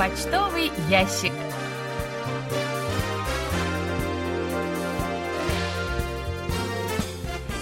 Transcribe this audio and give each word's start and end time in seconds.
Почтовый 0.00 0.72
ящик. 0.88 1.30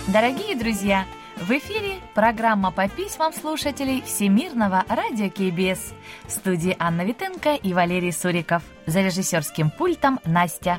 Дорогие 0.07 0.55
друзья, 0.55 1.05
в 1.35 1.51
эфире 1.51 1.97
программа 2.15 2.71
по 2.71 2.89
письмам 2.89 3.33
слушателей 3.33 4.03
Всемирного 4.03 4.85
радио 4.89 5.31
КБС. 5.31 5.93
В 6.27 6.31
студии 6.31 6.77
Анна 6.79 7.05
Витенко 7.05 7.57
и 7.57 7.75
Валерий 7.75 8.13
Суриков. 8.13 8.63
За 8.87 9.01
режиссерским 9.01 9.73
пультом 9.73 10.21
Настя. 10.25 10.79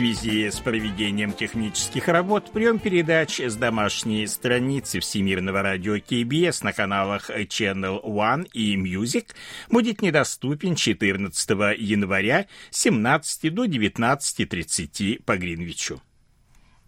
Связи 0.00 0.48
с 0.50 0.60
проведением 0.60 1.34
технических 1.34 2.08
работ 2.08 2.52
прием 2.52 2.78
передач 2.78 3.38
с 3.38 3.54
домашней 3.54 4.26
страницы 4.28 4.98
Всемирного 5.00 5.60
радио 5.60 6.00
КБС 6.00 6.62
на 6.62 6.72
каналах 6.72 7.28
Channel 7.28 8.02
One 8.02 8.48
и 8.54 8.76
Music 8.76 9.26
будет 9.68 10.00
недоступен 10.00 10.74
14 10.74 11.50
января 11.76 12.46
с 12.70 12.80
17 12.80 13.52
до 13.52 13.66
19.30 13.66 15.22
по 15.22 15.36
Гринвичу. 15.36 16.00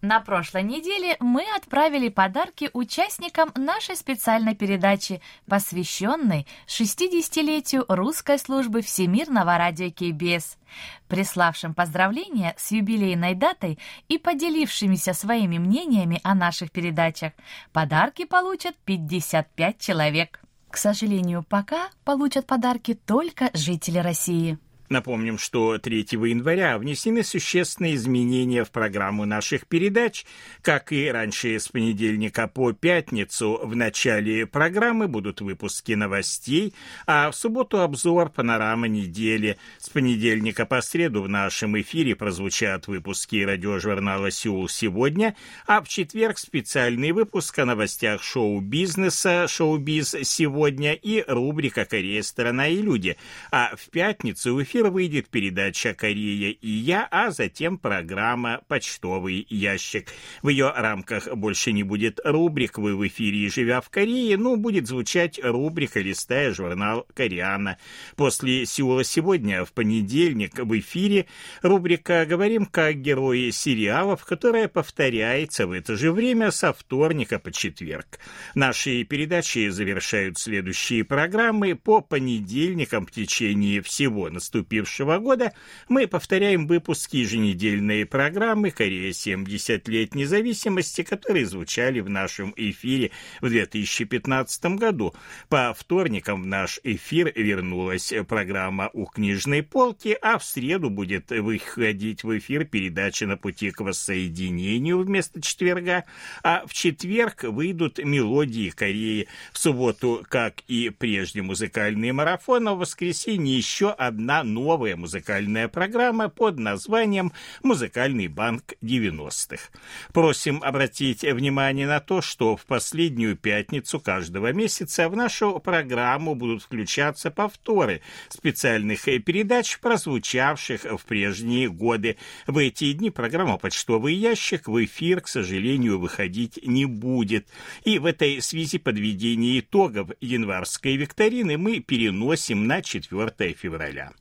На 0.03 0.19
прошлой 0.19 0.65
неделе 0.65 1.17
мы 1.21 1.45
отправили 1.57 2.09
подарки 2.09 2.71
участникам 2.73 3.53
нашей 3.55 3.95
специальной 3.95 4.57
передачи, 4.57 5.23
посвященной 5.47 6.49
60-летию 6.67 7.85
русской 7.87 8.41
службы 8.41 8.83
Всемирного 8.83 9.57
радио 9.57 9.93
КБС. 9.93 10.59
Приславшим 11.07 11.73
поздравления 11.73 12.53
с 12.59 12.73
юбилейной 12.73 13.37
датой 13.37 13.79
и 14.09 14.19
поделившимися 14.19 15.13
своими 15.13 15.59
мнениями 15.59 16.19
о 16.25 16.35
наших 16.35 16.73
передачах, 16.73 17.33
подарки 17.73 18.25
получат 18.25 18.75
55 18.85 19.79
человек. 19.79 20.41
К 20.69 20.79
сожалению, 20.79 21.45
пока 21.49 21.91
получат 22.05 22.49
подарки 22.49 22.95
только 22.95 23.51
жители 23.55 23.99
России. 23.99 24.59
Напомним, 24.93 25.39
что 25.39 25.79
3 25.79 26.07
января 26.11 26.77
внесены 26.77 27.25
существенные 27.25 27.95
изменения 27.95 28.63
в 28.63 28.71
программу 28.71 29.25
наших 29.25 29.67
передач. 29.67 30.27
Как 30.61 30.93
и 30.93 31.09
раньше, 31.09 31.59
с 31.59 31.69
понедельника 31.69 32.47
по 32.47 32.73
пятницу 32.73 33.59
в 33.63 33.75
начале 33.75 34.47
программы 34.47 35.09
будут 35.09 35.41
выпуски 35.41 35.93
новостей, 35.93 36.75
а 37.07 37.31
в 37.31 37.35
субботу 37.35 37.81
обзор 37.81 38.29
панорамы 38.29 38.91
недели. 38.91 39.57
С 39.79 39.89
понедельника 39.89 40.67
по 40.67 40.83
среду 40.83 41.23
в 41.23 41.29
нашем 41.31 41.81
эфире 41.81 42.15
прозвучат 42.15 42.87
выпуски 42.87 43.37
радиожурнала 43.37 44.31
«Сеул 44.31 44.69
сегодня», 44.69 45.35
а 45.67 45.81
в 45.81 45.89
четверг 45.89 46.37
специальный 46.37 47.13
выпуск 47.13 47.59
о 47.59 47.65
новостях 47.65 48.23
шоу-бизнеса 48.23 49.47
«Шоу-биз 49.49 50.17
сегодня» 50.25 50.93
и 50.93 51.25
рубрика 51.27 51.87
«Корея, 51.87 52.21
страна 52.21 52.69
и 52.69 52.83
люди». 52.83 53.17
А 53.51 53.75
в 53.75 53.89
пятницу 53.89 54.55
в 54.55 54.63
эфир 54.63 54.82
эфир 54.83 54.91
выйдет 54.91 55.29
передача 55.29 55.95
«Корея 55.95 56.51
и 56.51 56.69
я», 56.69 57.07
а 57.11 57.31
затем 57.31 57.79
программа 57.79 58.63
«Почтовый 58.69 59.47
ящик». 59.49 60.09
В 60.43 60.49
ее 60.49 60.73
рамках 60.75 61.33
больше 61.35 61.73
не 61.73 61.85
будет 61.85 62.19
рубрик 62.25 62.79
«Вы 62.79 62.97
в 62.97 63.07
эфире, 63.07 63.49
живя 63.49 63.81
в 63.81 63.91
Корее», 63.91 64.37
но 64.37 64.57
будет 64.57 64.89
звучать 64.89 65.39
рубрика 65.43 66.01
«Листая 66.01 66.53
журнал 66.53 67.07
Кореана». 67.15 67.79
После 68.17 68.67
Сеула 68.67 69.05
сегодня, 69.05 69.65
в 69.65 69.73
понедельник, 69.73 70.59
в 70.59 70.79
эфире 70.79 71.27
рубрика 71.63 72.27
«Говорим 72.27 72.67
как 72.67 72.97
герои 72.97 73.51
сериалов», 73.51 74.25
которая 74.25 74.67
повторяется 74.69 75.67
в 75.67 75.73
это 75.73 75.97
же 75.97 76.11
время 76.13 76.51
со 76.51 76.73
вторника 76.73 77.39
по 77.39 77.53
четверг. 77.53 78.19
Наши 78.55 79.05
передачи 79.05 79.69
завершают 79.69 80.39
следующие 80.39 81.05
программы 81.05 81.77
по 81.77 82.01
понедельникам 82.01 83.07
в 83.07 83.13
течение 83.13 83.81
всего 83.83 84.29
наступившего 84.29 84.72
наступившего 84.73 85.19
года 85.19 85.53
мы 85.89 86.07
повторяем 86.07 86.67
выпуски 86.67 87.17
еженедельной 87.19 88.07
программы 88.07 88.71
«Корея 88.71 89.13
70 89.13 89.87
лет 89.89 90.15
независимости», 90.15 91.03
которые 91.03 91.47
звучали 91.47 92.01
в 92.01 92.09
нашем 92.09 92.55
эфире 92.57 93.11
в 93.41 93.49
2015 93.49 94.65
году. 94.77 95.15
По 95.49 95.75
вторникам 95.77 96.43
в 96.43 96.47
наш 96.47 96.81
эфир 96.85 97.33
вернулась 97.35 98.13
программа 98.27 98.89
«У 98.93 99.05
книжной 99.05 99.63
полки», 99.63 100.17
а 100.23 100.39
в 100.39 100.45
среду 100.45 100.89
будет 100.89 101.31
выходить 101.31 102.25
в 102.25 102.39
эфир 102.39 102.65
передача 102.65 103.27
«На 103.27 103.37
пути 103.37 103.71
к 103.71 103.81
воссоединению» 103.81 105.03
вместо 105.03 105.41
четверга, 105.43 106.05
а 106.43 106.65
в 106.67 106.73
четверг 106.73 107.45
выйдут 107.45 107.99
«Мелодии 107.99 108.71
Кореи». 108.71 109.29
В 109.53 109.59
субботу, 109.59 110.25
как 110.29 110.55
и 110.67 110.91
прежде, 110.91 111.43
музыкальный 111.43 112.13
марафон, 112.13 112.69
а 112.69 112.75
в 112.75 112.79
воскресенье 112.79 113.57
еще 113.57 113.91
одна 113.91 114.43
новая 114.43 114.62
музыкальная 114.97 115.69
программа 115.69 116.29
под 116.29 116.59
названием 116.59 117.33
«Музыкальный 117.63 118.29
банк 118.29 118.75
90-х». 118.81 119.71
Просим 120.13 120.63
обратить 120.63 121.23
внимание 121.23 121.87
на 121.87 122.01
то, 122.01 122.23
что 122.23 122.57
в 122.57 122.65
последнюю 122.65 123.37
пятницу 123.37 123.99
каждого 124.01 124.53
месяца 124.53 125.09
в 125.09 125.17
нашу 125.17 125.59
программу 125.59 126.35
будут 126.35 126.63
включаться 126.63 127.31
повторы 127.31 128.03
специальных 128.29 129.05
передач, 129.05 129.79
прозвучавших 129.81 130.85
в 130.85 131.05
прежние 131.05 131.69
годы. 131.69 132.17
В 132.47 132.59
эти 132.59 132.93
дни 132.93 133.11
программа 133.11 133.59
«Почтовый 133.59 134.15
ящик» 134.15 134.69
в 134.69 134.85
эфир, 134.85 135.21
к 135.21 135.29
сожалению, 135.29 135.99
выходить 135.99 136.61
не 136.65 136.87
будет. 136.87 137.49
И 137.85 137.99
в 137.99 138.07
этой 138.07 138.41
связи 138.41 138.79
подведение 138.79 139.61
итогов 139.61 140.11
январской 140.21 140.97
викторины 140.97 141.59
мы 141.59 141.81
переносим 141.81 142.67
на 142.67 142.83
4 142.83 143.53
февраля. 143.55 144.13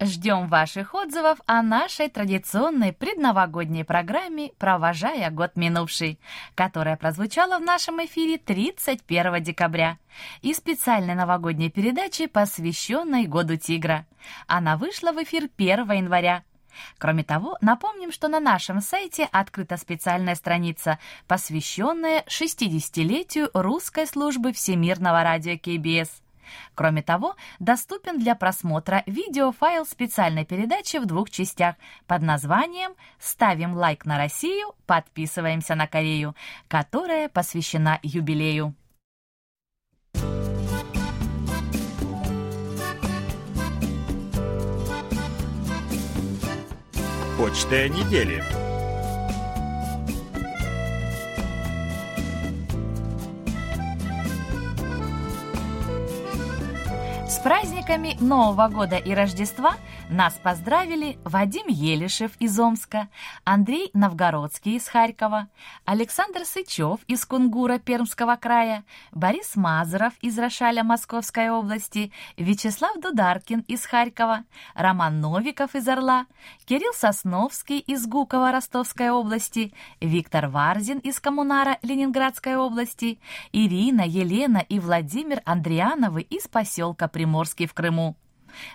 Ждем 0.00 0.48
ваших 0.48 0.92
отзывов 0.94 1.38
о 1.46 1.62
нашей 1.62 2.08
традиционной 2.08 2.92
предновогодней 2.92 3.84
программе 3.84 4.50
«Провожая 4.58 5.30
год 5.30 5.52
минувший», 5.54 6.18
которая 6.56 6.96
прозвучала 6.96 7.58
в 7.58 7.62
нашем 7.62 8.04
эфире 8.04 8.38
31 8.38 9.40
декабря, 9.40 9.98
и 10.42 10.52
специальной 10.52 11.14
новогодней 11.14 11.70
передачи, 11.70 12.26
посвященной 12.26 13.26
Году 13.26 13.56
Тигра. 13.56 14.04
Она 14.48 14.76
вышла 14.76 15.12
в 15.12 15.22
эфир 15.22 15.48
1 15.56 15.88
января. 15.92 16.42
Кроме 16.98 17.22
того, 17.22 17.56
напомним, 17.60 18.10
что 18.10 18.26
на 18.26 18.40
нашем 18.40 18.80
сайте 18.80 19.28
открыта 19.30 19.76
специальная 19.76 20.34
страница, 20.34 20.98
посвященная 21.28 22.24
60-летию 22.26 23.48
русской 23.54 24.08
службы 24.08 24.52
Всемирного 24.52 25.22
радио 25.22 25.56
КБС– 25.56 26.10
Кроме 26.74 27.02
того, 27.02 27.36
доступен 27.58 28.18
для 28.18 28.34
просмотра 28.34 29.02
видеофайл 29.06 29.86
специальной 29.86 30.44
передачи 30.44 30.96
в 30.98 31.06
двух 31.06 31.30
частях 31.30 31.76
под 32.06 32.22
названием 32.22 32.92
«Ставим 33.18 33.74
лайк 33.74 34.04
на 34.04 34.18
Россию, 34.18 34.74
подписываемся 34.86 35.74
на 35.74 35.86
Корею», 35.86 36.34
которая 36.68 37.28
посвящена 37.28 38.00
юбилею. 38.02 38.74
Почта 47.36 47.88
недели. 47.88 48.63
С 57.34 57.38
праздниками 57.40 58.16
Нового 58.20 58.68
года 58.68 58.94
и 58.94 59.12
Рождества 59.12 59.74
нас 60.14 60.34
поздравили 60.34 61.18
Вадим 61.24 61.66
Елишев 61.66 62.30
из 62.38 62.58
Омска, 62.58 63.08
Андрей 63.42 63.90
Новгородский 63.94 64.76
из 64.76 64.86
Харькова, 64.86 65.48
Александр 65.84 66.44
Сычев 66.44 67.00
из 67.08 67.24
Кунгура 67.24 67.78
Пермского 67.78 68.36
края, 68.36 68.84
Борис 69.10 69.56
Мазуров 69.56 70.12
из 70.20 70.38
Рошаля 70.38 70.84
Московской 70.84 71.50
области, 71.50 72.12
Вячеслав 72.36 72.96
Дударкин 73.00 73.64
из 73.66 73.84
Харькова, 73.86 74.44
Роман 74.74 75.20
Новиков 75.20 75.74
из 75.74 75.88
Орла, 75.88 76.26
Кирилл 76.64 76.92
Сосновский 76.94 77.80
из 77.80 78.06
Гукова 78.06 78.52
Ростовской 78.52 79.10
области, 79.10 79.74
Виктор 80.00 80.46
Варзин 80.46 80.98
из 81.00 81.18
Коммунара 81.18 81.78
Ленинградской 81.82 82.56
области, 82.56 83.18
Ирина, 83.52 84.02
Елена 84.02 84.58
и 84.58 84.78
Владимир 84.78 85.42
Андриановы 85.44 86.22
из 86.22 86.46
поселка 86.46 87.08
Приморский 87.08 87.66
в 87.66 87.74
Крыму. 87.74 88.14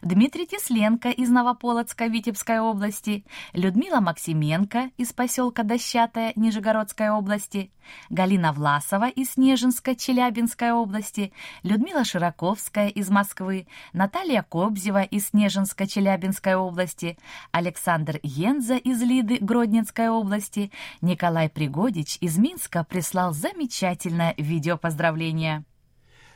Дмитрий 0.02 0.46
Тесленко 0.46 1.10
из 1.10 1.30
Новополоцка 1.30 2.08
Витебской 2.08 2.60
области, 2.60 3.26
Людмила 3.54 4.00
Максименко 4.00 4.92
из 4.98 5.14
поселка 5.14 5.64
Дощатая 5.64 6.34
Нижегородской 6.36 7.10
области, 7.10 7.72
Галина 8.10 8.54
Власова 8.54 9.10
из 9.10 9.32
Снежинска 9.32 9.96
Челябинской 9.96 10.72
области, 10.72 11.34
Людмила 11.64 12.04
Широковская 12.04 12.88
из 12.88 13.10
Москвы, 13.10 13.68
Наталья 13.94 14.44
Кобзева 14.44 15.04
из 15.04 15.30
Снежинска 15.30 15.88
Челябинской 15.88 16.56
области, 16.56 17.18
Александр 17.52 18.20
Йенза 18.24 18.78
из 18.78 19.02
Лиды 19.02 19.38
Гродненской 19.40 20.10
области, 20.10 20.72
Николай 21.02 21.50
Пригодич 21.50 22.18
из 22.22 22.38
Минска 22.38 22.84
прислал 22.84 23.34
замечательное 23.34 24.34
видео 24.38 24.78
поздравления. 24.78 25.64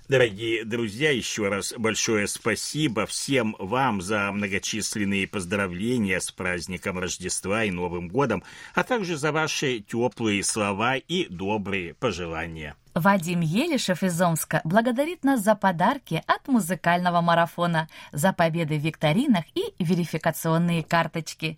Дорогие 0.09 0.65
друзья, 0.65 1.11
еще 1.11 1.47
раз 1.47 1.73
большое 1.77 2.27
спасибо 2.27 3.05
всем 3.05 3.55
вам 3.57 4.01
за 4.01 4.29
многочисленные 4.33 5.27
поздравления 5.29 6.19
с 6.19 6.29
праздником 6.29 6.99
Рождества 6.99 7.63
и 7.63 7.71
Новым 7.71 8.09
годом, 8.09 8.43
а 8.75 8.83
также 8.83 9.15
за 9.15 9.31
ваши 9.31 9.79
теплые 9.79 10.43
слова 10.43 10.97
и 10.97 11.27
добрые 11.29 11.93
пожелания. 11.93 12.75
Вадим 12.93 13.39
Елишев 13.39 14.03
из 14.03 14.21
Омска 14.21 14.59
благодарит 14.65 15.23
нас 15.23 15.41
за 15.41 15.55
подарки 15.55 16.21
от 16.27 16.49
музыкального 16.49 17.21
марафона, 17.21 17.87
за 18.11 18.33
победы 18.33 18.77
в 18.77 18.83
викторинах 18.83 19.45
и 19.55 19.73
верификационные 19.81 20.83
карточки. 20.83 21.57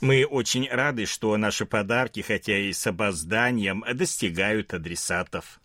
Мы 0.00 0.26
очень 0.26 0.68
рады, 0.68 1.06
что 1.06 1.36
наши 1.36 1.64
подарки, 1.64 2.20
хотя 2.22 2.58
и 2.58 2.72
с 2.72 2.84
опозданием, 2.88 3.84
достигают 3.94 4.74
адресатов. 4.74 5.61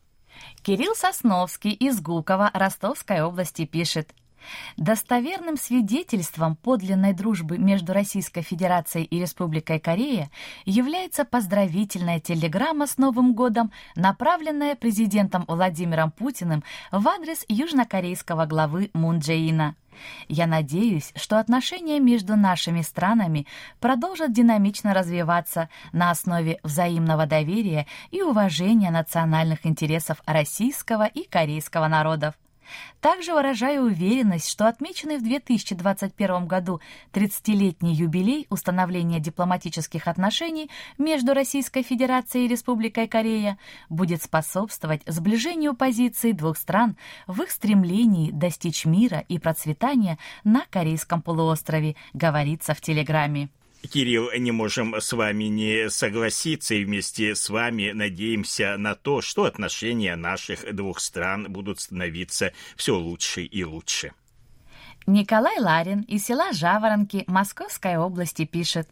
Кирилл 0.62 0.96
Сосновский 0.96 1.72
из 1.72 2.02
Гукова 2.02 2.52
Ростовской 2.54 3.22
области 3.22 3.66
пишет. 3.66 4.14
Достоверным 4.78 5.58
свидетельством 5.58 6.56
подлинной 6.56 7.14
дружбы 7.14 7.58
между 7.58 7.94
Российской 7.94 8.42
Федерацией 8.42 9.06
и 9.06 9.20
Республикой 9.20 9.80
Корея 9.80 10.30
является 10.66 11.26
поздравительная 11.26 12.20
телеграмма 12.20 12.88
с 12.88 12.98
Новым 12.98 13.34
годом, 13.34 13.72
направленная 13.96 14.76
президентом 14.76 15.46
Владимиром 15.48 16.12
Путиным 16.12 16.64
в 16.92 17.08
адрес 17.08 17.46
южнокорейского 17.48 18.46
главы 18.46 18.90
Мун 18.94 19.20
Джеина. 19.20 19.76
Я 20.28 20.46
надеюсь, 20.48 21.12
что 21.16 21.40
отношения 21.40 22.00
между 22.00 22.36
нашими 22.36 22.82
странами 22.82 23.48
продолжат 23.80 24.32
динамично 24.32 24.94
развиваться 24.94 25.70
на 25.92 26.12
основе 26.12 26.60
взаимного 26.64 27.26
доверия 27.26 27.88
и 28.12 28.22
уважения 28.22 28.92
национальных 28.92 29.66
интересов 29.66 30.22
российского 30.26 31.08
и 31.08 31.28
корейского 31.28 31.88
народов. 31.88 32.36
Также 33.02 33.34
выражаю 33.34 33.84
уверенность, 33.84 34.50
что 34.50 34.68
отмеченный 34.68 35.18
в 35.18 35.24
2021 35.24 36.48
году 36.48 36.82
30-летний 37.14 37.94
юбилей 37.94 38.48
установления 38.50 39.20
дипломатических 39.20 40.08
отношений 40.08 40.70
между 40.98 41.34
Российской 41.34 41.84
Федерацией 41.84 42.46
и 42.46 42.50
Республикой 42.50 43.08
Корея 43.08 43.58
будет 43.90 44.24
способствовать 44.24 45.02
сближению 45.06 45.76
позиций 45.76 46.34
двух 46.34 46.58
стран 46.58 46.98
в 47.28 47.42
их 47.42 47.52
стремлении 47.52 48.32
достичь 48.32 48.86
мира 48.86 49.24
и 49.28 49.40
процветания 49.40 50.18
на 50.44 50.66
Корейском 50.70 51.22
полуострове, 51.22 51.96
говорится 52.14 52.74
в 52.74 52.82
телеграмме. 52.82 53.50
Кирилл, 53.88 54.30
не 54.38 54.52
можем 54.52 54.96
с 54.96 55.14
вами 55.14 55.46
не 55.46 55.90
согласиться 55.90 56.76
и 56.76 56.86
вместе 56.86 57.36
с 57.36 57.50
вами 57.50 57.92
надеемся 57.92 58.78
на 58.78 58.96
то, 58.96 59.22
что 59.22 59.46
отношения 59.46 60.16
наших 60.16 60.76
двух 60.76 61.00
стран 61.00 61.48
будут 61.50 61.80
становиться 61.80 62.54
все 62.76 62.96
лучше 62.96 63.44
и 63.44 63.64
лучше. 63.64 64.12
Николай 65.08 65.60
Ларин 65.60 66.02
из 66.02 66.26
села 66.26 66.52
Жаворонки 66.52 67.24
Московской 67.28 67.98
области 67.98 68.46
пишет. 68.46 68.90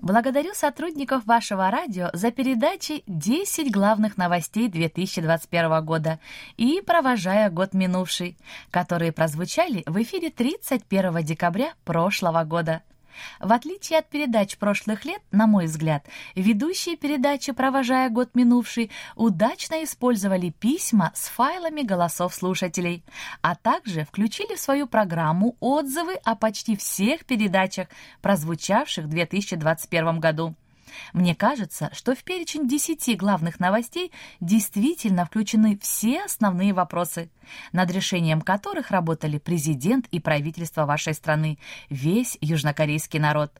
Благодарю 0.00 0.54
сотрудников 0.54 1.24
вашего 1.26 1.70
радио 1.70 2.10
за 2.12 2.30
передачи 2.30 3.02
10 3.06 3.70
главных 3.70 4.16
новостей 4.16 4.68
2021 4.68 5.84
года 5.84 6.18
и 6.56 6.80
провожая 6.84 7.50
год 7.50 7.74
минувший, 7.74 8.36
которые 8.70 9.12
прозвучали 9.12 9.82
в 9.86 10.00
эфире 10.02 10.30
31 10.30 11.22
декабря 11.22 11.74
прошлого 11.84 12.44
года. 12.44 12.82
В 13.40 13.52
отличие 13.52 13.98
от 13.98 14.08
передач 14.08 14.56
прошлых 14.56 15.04
лет, 15.04 15.22
на 15.30 15.46
мой 15.46 15.66
взгляд, 15.66 16.06
ведущие 16.34 16.96
передачи, 16.96 17.52
провожая 17.52 18.10
год 18.10 18.30
минувший, 18.34 18.90
удачно 19.16 19.82
использовали 19.84 20.50
письма 20.50 21.12
с 21.14 21.28
файлами 21.28 21.82
голосов 21.82 22.34
слушателей, 22.34 23.04
а 23.40 23.54
также 23.54 24.04
включили 24.04 24.54
в 24.54 24.60
свою 24.60 24.86
программу 24.86 25.56
отзывы 25.60 26.14
о 26.24 26.34
почти 26.34 26.76
всех 26.76 27.24
передачах, 27.24 27.88
прозвучавших 28.20 29.06
в 29.06 29.08
2021 29.08 30.20
году. 30.20 30.54
Мне 31.12 31.34
кажется, 31.34 31.90
что 31.92 32.14
в 32.14 32.22
перечень 32.24 32.68
десяти 32.68 33.14
главных 33.14 33.60
новостей 33.60 34.12
действительно 34.40 35.24
включены 35.24 35.78
все 35.80 36.24
основные 36.24 36.72
вопросы, 36.72 37.30
над 37.72 37.90
решением 37.90 38.40
которых 38.40 38.90
работали 38.90 39.38
президент 39.38 40.06
и 40.10 40.20
правительство 40.20 40.86
вашей 40.86 41.14
страны, 41.14 41.58
весь 41.88 42.38
южнокорейский 42.40 43.18
народ. 43.18 43.52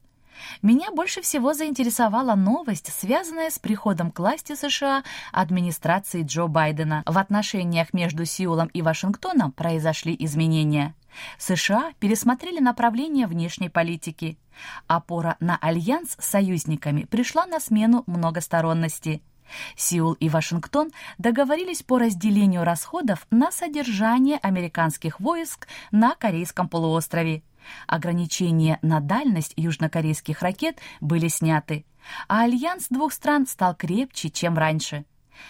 Меня 0.63 0.91
больше 0.93 1.23
всего 1.23 1.55
заинтересовала 1.55 2.35
новость, 2.35 2.93
связанная 2.93 3.51
с 3.51 3.59
приходом 3.59 4.11
к 4.11 4.19
власти 4.19 4.55
США 4.55 5.05
администрации 5.33 6.23
Джо 6.23 6.47
Байдена. 6.47 7.03
В 7.07 7.19
отношениях 7.19 7.93
между 7.93 8.25
Сеулом 8.25 8.69
и 8.69 8.83
Вашингтоном 8.83 9.53
произошли 9.53 10.17
изменения. 10.19 10.95
США 11.39 11.93
пересмотрели 12.01 12.59
направление 12.59 13.27
внешней 13.27 13.69
политики. 13.69 14.39
Опора 14.87 15.37
на 15.41 15.57
альянс 15.61 16.17
с 16.19 16.25
союзниками 16.25 17.05
пришла 17.05 17.47
на 17.47 17.61
смену 17.61 18.05
многосторонности. 18.07 19.23
Сеул 19.77 20.15
и 20.15 20.29
Вашингтон 20.29 20.91
договорились 21.19 21.83
по 21.83 21.99
разделению 21.99 22.65
расходов 22.65 23.27
на 23.31 23.51
содержание 23.51 24.39
американских 24.39 25.21
войск 25.21 25.69
на 25.91 26.15
Корейском 26.15 26.69
полуострове. 26.69 27.43
Ограничения 27.87 28.79
на 28.83 29.01
дальность 29.01 29.55
южнокорейских 29.57 30.43
ракет 30.43 30.79
были 31.01 31.29
сняты, 31.29 31.85
а 32.29 32.43
альянс 32.43 32.89
двух 32.89 33.13
стран 33.13 33.47
стал 33.47 33.75
крепче, 33.75 34.31
чем 34.31 34.59
раньше. 34.59 35.05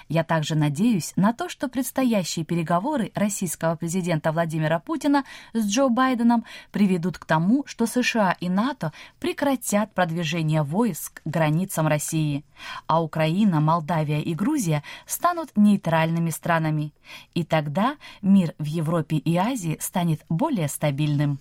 Я 0.08 0.24
также 0.24 0.54
надеюсь 0.54 1.12
на 1.16 1.32
то, 1.32 1.48
что 1.48 1.68
предстоящие 1.68 2.44
переговоры 2.44 3.12
российского 3.14 3.76
президента 3.76 4.32
Владимира 4.32 4.78
Путина 4.78 5.24
с 5.52 5.66
Джо 5.66 5.88
Байденом 5.88 6.44
приведут 6.70 7.18
к 7.18 7.24
тому, 7.24 7.64
что 7.66 7.86
США 7.86 8.36
и 8.40 8.48
НАТО 8.48 8.92
прекратят 9.20 9.94
продвижение 9.94 10.62
войск 10.62 11.22
к 11.22 11.26
границам 11.26 11.86
России, 11.86 12.44
а 12.86 13.02
Украина, 13.02 13.60
Молдавия 13.60 14.20
и 14.20 14.34
Грузия 14.34 14.82
станут 15.06 15.50
нейтральными 15.56 16.30
странами. 16.30 16.92
И 17.34 17.44
тогда 17.44 17.96
мир 18.20 18.54
в 18.58 18.64
Европе 18.64 19.16
и 19.16 19.36
Азии 19.36 19.78
станет 19.80 20.24
более 20.28 20.68
стабильным. 20.68 21.38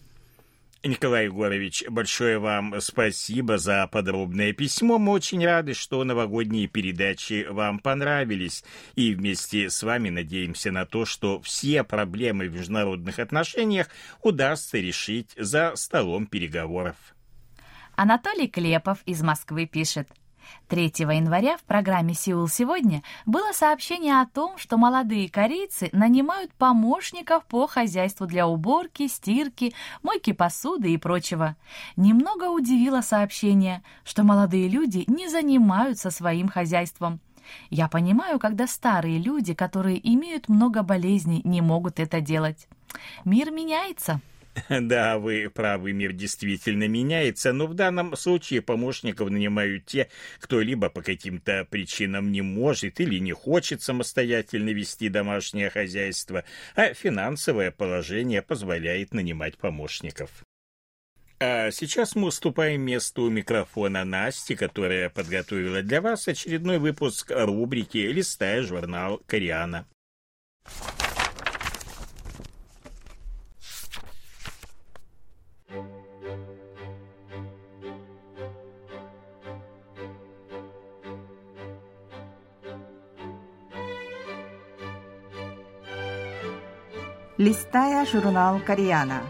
Николай 0.83 1.25
Егорович, 1.25 1.83
большое 1.89 2.39
вам 2.39 2.81
спасибо 2.81 3.59
за 3.59 3.85
подробное 3.85 4.51
письмо. 4.51 4.97
Мы 4.97 5.11
очень 5.11 5.45
рады, 5.45 5.75
что 5.75 6.03
новогодние 6.03 6.67
передачи 6.67 7.45
вам 7.47 7.77
понравились. 7.77 8.63
И 8.95 9.13
вместе 9.13 9.69
с 9.69 9.83
вами 9.83 10.09
надеемся 10.09 10.71
на 10.71 10.87
то, 10.87 11.05
что 11.05 11.39
все 11.41 11.83
проблемы 11.83 12.47
в 12.47 12.55
международных 12.55 13.19
отношениях 13.19 13.89
удастся 14.23 14.79
решить 14.79 15.29
за 15.37 15.75
столом 15.75 16.25
переговоров. 16.25 16.95
Анатолий 17.95 18.47
Клепов 18.47 19.03
из 19.05 19.21
Москвы 19.21 19.67
пишет. 19.67 20.09
3 20.69 20.93
января 20.99 21.57
в 21.57 21.63
программе 21.63 22.13
«Сеул 22.13 22.47
сегодня» 22.47 23.03
было 23.25 23.51
сообщение 23.51 24.21
о 24.21 24.25
том, 24.25 24.57
что 24.57 24.77
молодые 24.77 25.29
корейцы 25.29 25.89
нанимают 25.91 26.53
помощников 26.53 27.45
по 27.45 27.67
хозяйству 27.67 28.25
для 28.25 28.47
уборки, 28.47 29.07
стирки, 29.07 29.73
мойки 30.01 30.31
посуды 30.31 30.93
и 30.93 30.97
прочего. 30.97 31.55
Немного 31.97 32.49
удивило 32.49 33.01
сообщение, 33.01 33.83
что 34.03 34.23
молодые 34.23 34.69
люди 34.69 35.03
не 35.07 35.27
занимаются 35.27 36.09
своим 36.09 36.47
хозяйством. 36.47 37.19
Я 37.69 37.87
понимаю, 37.87 38.39
когда 38.39 38.67
старые 38.67 39.19
люди, 39.19 39.53
которые 39.53 39.99
имеют 40.13 40.47
много 40.47 40.83
болезней, 40.83 41.41
не 41.43 41.61
могут 41.61 41.99
это 41.99 42.21
делать. 42.21 42.67
Мир 43.25 43.51
меняется. 43.51 44.21
Да, 44.69 45.17
вы 45.17 45.49
правы, 45.49 45.93
мир 45.93 46.13
действительно 46.13 46.87
меняется, 46.87 47.53
но 47.53 47.67
в 47.67 47.73
данном 47.73 48.15
случае 48.15 48.61
помощников 48.61 49.29
нанимают 49.29 49.85
те, 49.85 50.09
кто 50.39 50.61
либо 50.61 50.89
по 50.89 51.01
каким-то 51.01 51.65
причинам 51.69 52.31
не 52.31 52.41
может 52.41 52.99
или 52.99 53.19
не 53.19 53.33
хочет 53.33 53.81
самостоятельно 53.81 54.69
вести 54.69 55.09
домашнее 55.09 55.69
хозяйство, 55.69 56.43
а 56.75 56.93
финансовое 56.93 57.71
положение 57.71 58.41
позволяет 58.41 59.13
нанимать 59.13 59.57
помощников. 59.57 60.43
А 61.39 61.71
сейчас 61.71 62.15
мы 62.15 62.27
уступаем 62.27 62.81
месту 62.81 63.27
микрофона 63.29 64.05
Насти, 64.05 64.55
которая 64.55 65.09
подготовила 65.09 65.81
для 65.81 65.99
вас 65.99 66.27
очередной 66.27 66.77
выпуск 66.77 67.31
рубрики 67.33 67.97
«Листая 67.97 68.61
журнал 68.61 69.21
Кориана». 69.25 69.87
Листая 87.41 88.05
журнал 88.05 88.59
«Кореяна». 88.59 89.23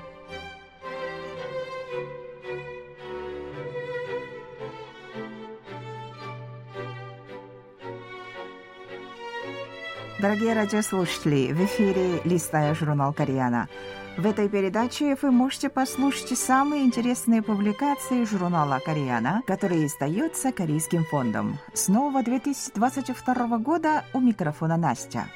Дорогие 10.19 10.53
радиослушатели, 10.53 11.53
в 11.53 11.63
эфире 11.63 12.19
«Листая 12.25 12.75
журнал 12.75 13.13
Кореяна». 13.13 13.69
В 14.17 14.25
этой 14.25 14.49
передаче 14.49 15.17
вы 15.21 15.31
можете 15.31 15.69
послушать 15.69 16.37
самые 16.37 16.83
интересные 16.83 17.41
публикации 17.41 18.25
журнала 18.25 18.81
«Кореяна», 18.85 19.41
который 19.47 19.85
издается 19.85 20.51
Корейским 20.51 21.05
фондом. 21.05 21.57
Снова 21.73 22.23
2022 22.23 23.57
года 23.59 24.03
у 24.13 24.19
микрофона 24.19 24.75
Настя. 24.75 25.27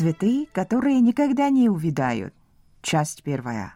Цветы, 0.00 0.48
которые 0.52 0.98
никогда 0.98 1.50
не 1.50 1.68
увядают. 1.68 2.32
Часть 2.80 3.22
первая. 3.22 3.74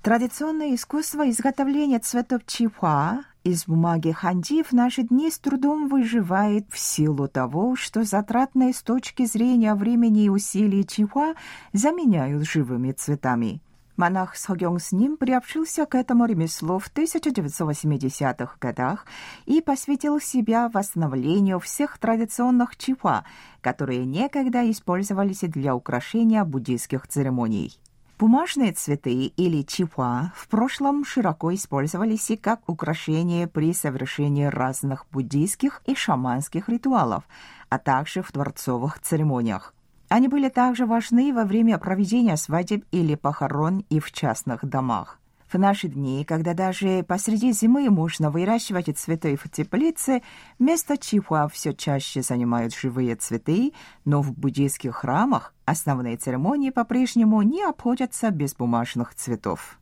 Традиционное 0.00 0.76
искусство 0.76 1.28
изготовления 1.28 1.98
цветов 1.98 2.42
чихуа 2.46 3.24
из 3.42 3.66
бумаги 3.66 4.12
ханди 4.12 4.62
в 4.62 4.70
наши 4.70 5.02
дни 5.02 5.32
с 5.32 5.40
трудом 5.40 5.88
выживает 5.88 6.66
в 6.70 6.78
силу 6.78 7.26
того, 7.26 7.74
что 7.74 8.04
затратные 8.04 8.72
с 8.72 8.80
точки 8.82 9.26
зрения 9.26 9.74
времени 9.74 10.26
и 10.26 10.28
усилий 10.28 10.86
чихуа 10.86 11.34
заменяют 11.72 12.48
живыми 12.48 12.92
цветами. 12.92 13.60
Монах 13.96 14.34
Согёng 14.36 14.78
с 14.80 14.90
ним 14.92 15.16
приобщился 15.16 15.86
к 15.86 15.94
этому 15.94 16.26
ремеслу 16.26 16.78
в 16.78 16.92
1980-х 16.92 18.56
годах 18.60 19.06
и 19.46 19.60
посвятил 19.60 20.20
себя 20.20 20.68
восстановлению 20.68 21.60
всех 21.60 21.98
традиционных 21.98 22.76
чихуа, 22.76 23.24
которые 23.60 24.04
некогда 24.04 24.68
использовались 24.70 25.40
для 25.40 25.76
украшения 25.76 26.44
буддийских 26.44 27.06
церемоний. 27.06 27.78
Бумажные 28.18 28.72
цветы 28.72 29.12
или 29.12 29.62
чихуа 29.62 30.32
в 30.36 30.48
прошлом 30.48 31.04
широко 31.04 31.54
использовались 31.54 32.30
и 32.30 32.36
как 32.36 32.68
украшение 32.68 33.46
при 33.46 33.72
совершении 33.72 34.44
разных 34.44 35.06
буддийских 35.10 35.82
и 35.86 35.94
шаманских 35.94 36.68
ритуалов, 36.68 37.24
а 37.68 37.78
также 37.78 38.22
в 38.22 38.32
дворцовых 38.32 39.00
церемониях. 39.00 39.74
Они 40.08 40.28
были 40.28 40.48
также 40.48 40.86
важны 40.86 41.32
во 41.32 41.44
время 41.44 41.78
проведения 41.78 42.36
свадеб 42.36 42.84
или 42.90 43.14
похорон 43.14 43.84
и 43.88 44.00
в 44.00 44.12
частных 44.12 44.64
домах. 44.64 45.18
В 45.54 45.58
наши 45.58 45.86
дни, 45.86 46.24
когда 46.24 46.52
даже 46.52 47.04
посреди 47.04 47.52
зимы 47.52 47.88
можно 47.88 48.30
выращивать 48.30 48.96
цветы 48.98 49.36
в 49.36 49.48
теплице, 49.48 50.22
вместо 50.58 50.98
чихуа 50.98 51.48
все 51.48 51.72
чаще 51.72 52.22
занимают 52.22 52.74
живые 52.74 53.14
цветы, 53.14 53.72
но 54.04 54.20
в 54.20 54.32
буддийских 54.32 54.96
храмах 54.96 55.54
основные 55.64 56.16
церемонии 56.16 56.70
по-прежнему 56.70 57.40
не 57.42 57.62
обходятся 57.62 58.30
без 58.30 58.54
бумажных 58.54 59.14
цветов. 59.14 59.78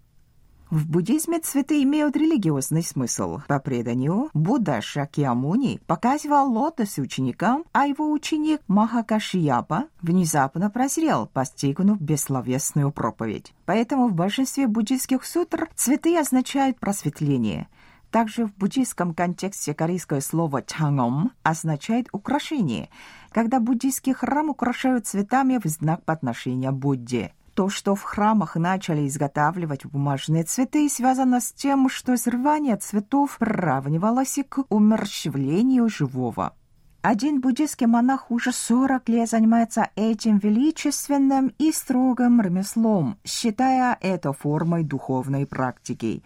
В 0.73 0.89
буддизме 0.89 1.39
цветы 1.39 1.83
имеют 1.83 2.17
религиозный 2.17 2.83
смысл. 2.83 3.41
По 3.47 3.61
преданию, 3.61 4.31
Будда 4.33 4.81
Шакьямуни 4.81 5.83
показывал 5.87 6.51
лотос 6.51 6.97
ученикам, 6.97 7.65
а 7.73 7.87
его 7.87 8.11
ученик 8.11 8.63
Махакашияпа 8.69 9.89
внезапно 10.01 10.71
прозрел, 10.71 11.27
постигнув 11.27 12.01
бессловесную 12.01 12.91
проповедь. 12.91 13.53
Поэтому 13.67 14.09
в 14.09 14.15
большинстве 14.15 14.67
буддийских 14.67 15.27
сутр 15.27 15.69
цветы 15.75 16.17
означают 16.17 16.81
просветление. 16.81 17.69
Также 18.11 18.47
в 18.47 18.55
буддийском 18.55 19.13
контексте 19.13 19.75
корейское 19.75 20.23
слово 20.23 20.63
«чангом» 20.63 21.33
означает 21.43 22.09
«украшение», 22.13 22.89
когда 23.31 23.61
буддийский 23.61 24.15
храм 24.15 24.49
украшают 24.49 25.07
цветами 25.07 25.61
в 25.63 25.69
знак 25.69 26.03
подношения 26.07 26.71
Будде. 26.71 27.35
То, 27.55 27.69
что 27.69 27.95
в 27.95 28.03
храмах 28.03 28.57
начали 28.57 29.07
изготавливать 29.07 29.85
бумажные 29.85 30.45
цветы, 30.45 30.89
связано 30.89 31.41
с 31.41 31.53
тем, 31.53 31.91
что 31.91 32.17
срывание 32.17 32.77
цветов 32.77 33.37
приравнивалось 33.39 34.39
к 34.49 34.65
умерщвлению 34.71 35.89
живого. 35.89 36.55
Один 37.03 37.41
буддийский 37.41 37.87
монах 37.87 38.31
уже 38.31 38.53
40 38.53 39.09
лет 39.09 39.29
занимается 39.29 39.91
этим 39.97 40.39
величественным 40.39 41.53
и 41.59 41.73
строгим 41.73 42.41
ремеслом, 42.41 43.19
считая 43.25 43.99
это 44.01 44.33
формой 44.33 44.85
духовной 44.85 45.45
практики. 45.45 46.23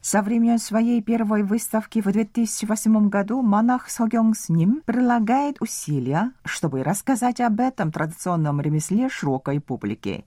Со 0.00 0.22
времен 0.22 0.60
своей 0.60 1.02
первой 1.02 1.42
выставки 1.42 2.00
в 2.00 2.12
2008 2.12 3.08
году 3.08 3.42
монах 3.42 3.90
Согёng 3.90 4.34
с 4.34 4.48
ним 4.48 4.82
прилагает 4.86 5.60
усилия, 5.60 6.30
чтобы 6.44 6.84
рассказать 6.84 7.40
об 7.40 7.58
этом 7.58 7.90
традиционном 7.90 8.60
ремесле 8.60 9.08
широкой 9.08 9.60
публике. 9.60 10.24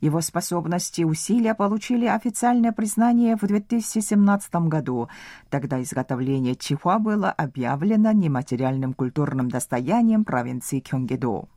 Его 0.00 0.20
способности 0.20 1.00
и 1.00 1.04
усилия 1.04 1.54
получили 1.54 2.06
официальное 2.06 2.72
признание 2.72 3.36
в 3.36 3.46
2017 3.46 4.54
году. 4.68 5.08
Тогда 5.50 5.82
изготовление 5.82 6.54
чихуа 6.54 6.98
было 6.98 7.30
объявлено 7.30 8.12
нематериальным 8.12 8.94
культурным 8.94 9.48
достоянием 9.48 10.24
провинции 10.24 10.80
Кёнгидо. 10.80 11.48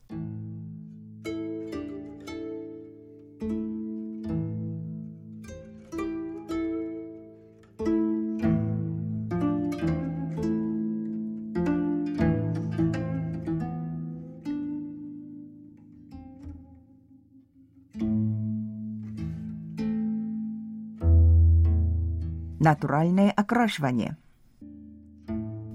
Натуральное 22.62 23.32
окрашивание. 23.32 24.18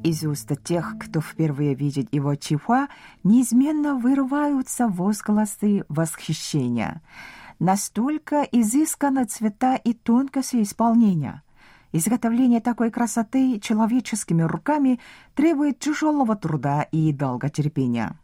Из 0.04 0.22
уст 0.24 0.52
тех, 0.62 0.94
кто 1.00 1.20
впервые 1.20 1.74
видит 1.74 2.14
его 2.14 2.36
чихуа, 2.36 2.86
неизменно 3.24 3.96
вырываются 3.96 4.86
возгласы 4.86 5.84
восхищения. 5.88 7.02
Настолько 7.58 8.42
изысканы 8.42 9.24
цвета 9.24 9.74
и 9.74 9.94
тонкости 9.94 10.62
исполнения. 10.62 11.42
Изготовление 11.90 12.60
такой 12.60 12.92
красоты 12.92 13.58
человеческими 13.58 14.42
руками 14.42 15.00
требует 15.34 15.80
тяжелого 15.80 16.36
труда 16.36 16.82
и 16.82 17.12
долготерпения. 17.12 18.16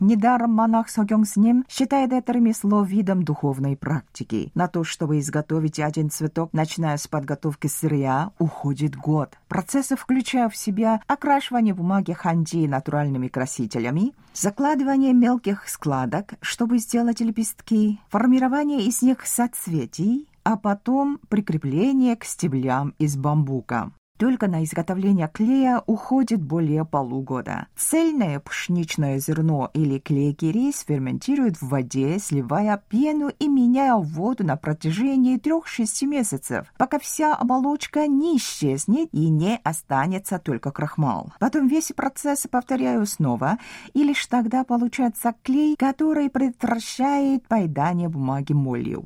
Недаром 0.00 0.52
монах 0.52 0.88
Согёng 0.90 1.24
с 1.24 1.36
ним 1.36 1.64
считает 1.68 2.12
это 2.12 2.32
ремесло 2.32 2.82
видом 2.82 3.22
духовной 3.22 3.76
практики. 3.76 4.50
На 4.54 4.68
то, 4.68 4.84
чтобы 4.84 5.18
изготовить 5.18 5.80
один 5.80 6.10
цветок, 6.10 6.50
начиная 6.52 6.96
с 6.98 7.06
подготовки 7.06 7.66
сырья, 7.66 8.30
уходит 8.38 8.94
год. 8.96 9.38
Процессы 9.48 9.96
включая 9.96 10.48
в 10.48 10.56
себя 10.56 11.00
окрашивание 11.06 11.74
бумаги 11.74 12.12
ханди 12.12 12.66
натуральными 12.66 13.28
красителями, 13.28 14.12
закладывание 14.34 15.14
мелких 15.14 15.68
складок, 15.68 16.34
чтобы 16.40 16.78
сделать 16.78 17.20
лепестки, 17.20 17.98
формирование 18.08 18.82
из 18.82 19.00
них 19.00 19.26
соцветий, 19.26 20.28
а 20.44 20.56
потом 20.56 21.18
прикрепление 21.28 22.16
к 22.16 22.24
стеблям 22.24 22.94
из 22.98 23.16
бамбука. 23.16 23.92
Только 24.18 24.48
на 24.48 24.64
изготовление 24.64 25.28
клея 25.32 25.82
уходит 25.86 26.42
более 26.42 26.84
полугода. 26.84 27.66
Цельное 27.76 28.40
пшеничное 28.40 29.18
зерно 29.18 29.70
или 29.74 29.98
клейкий 29.98 30.52
рис 30.52 30.84
ферментируют 30.86 31.56
в 31.58 31.68
воде, 31.68 32.18
сливая 32.18 32.82
пену 32.88 33.30
и 33.38 33.48
меняя 33.48 33.96
воду 33.96 34.44
на 34.44 34.56
протяжении 34.56 35.38
3-6 35.38 36.06
месяцев, 36.06 36.72
пока 36.78 36.98
вся 36.98 37.34
оболочка 37.34 38.06
не 38.06 38.38
исчезнет 38.38 39.10
и 39.12 39.28
не 39.28 39.60
останется 39.64 40.38
только 40.38 40.70
крахмал. 40.70 41.32
Потом 41.38 41.68
весь 41.68 41.92
процесс 41.94 42.46
повторяю 42.50 43.06
снова, 43.06 43.58
и 43.92 44.02
лишь 44.02 44.26
тогда 44.26 44.64
получается 44.64 45.34
клей, 45.42 45.76
который 45.76 46.30
предотвращает 46.30 47.46
поедание 47.46 48.08
бумаги 48.08 48.52
молью. 48.52 49.04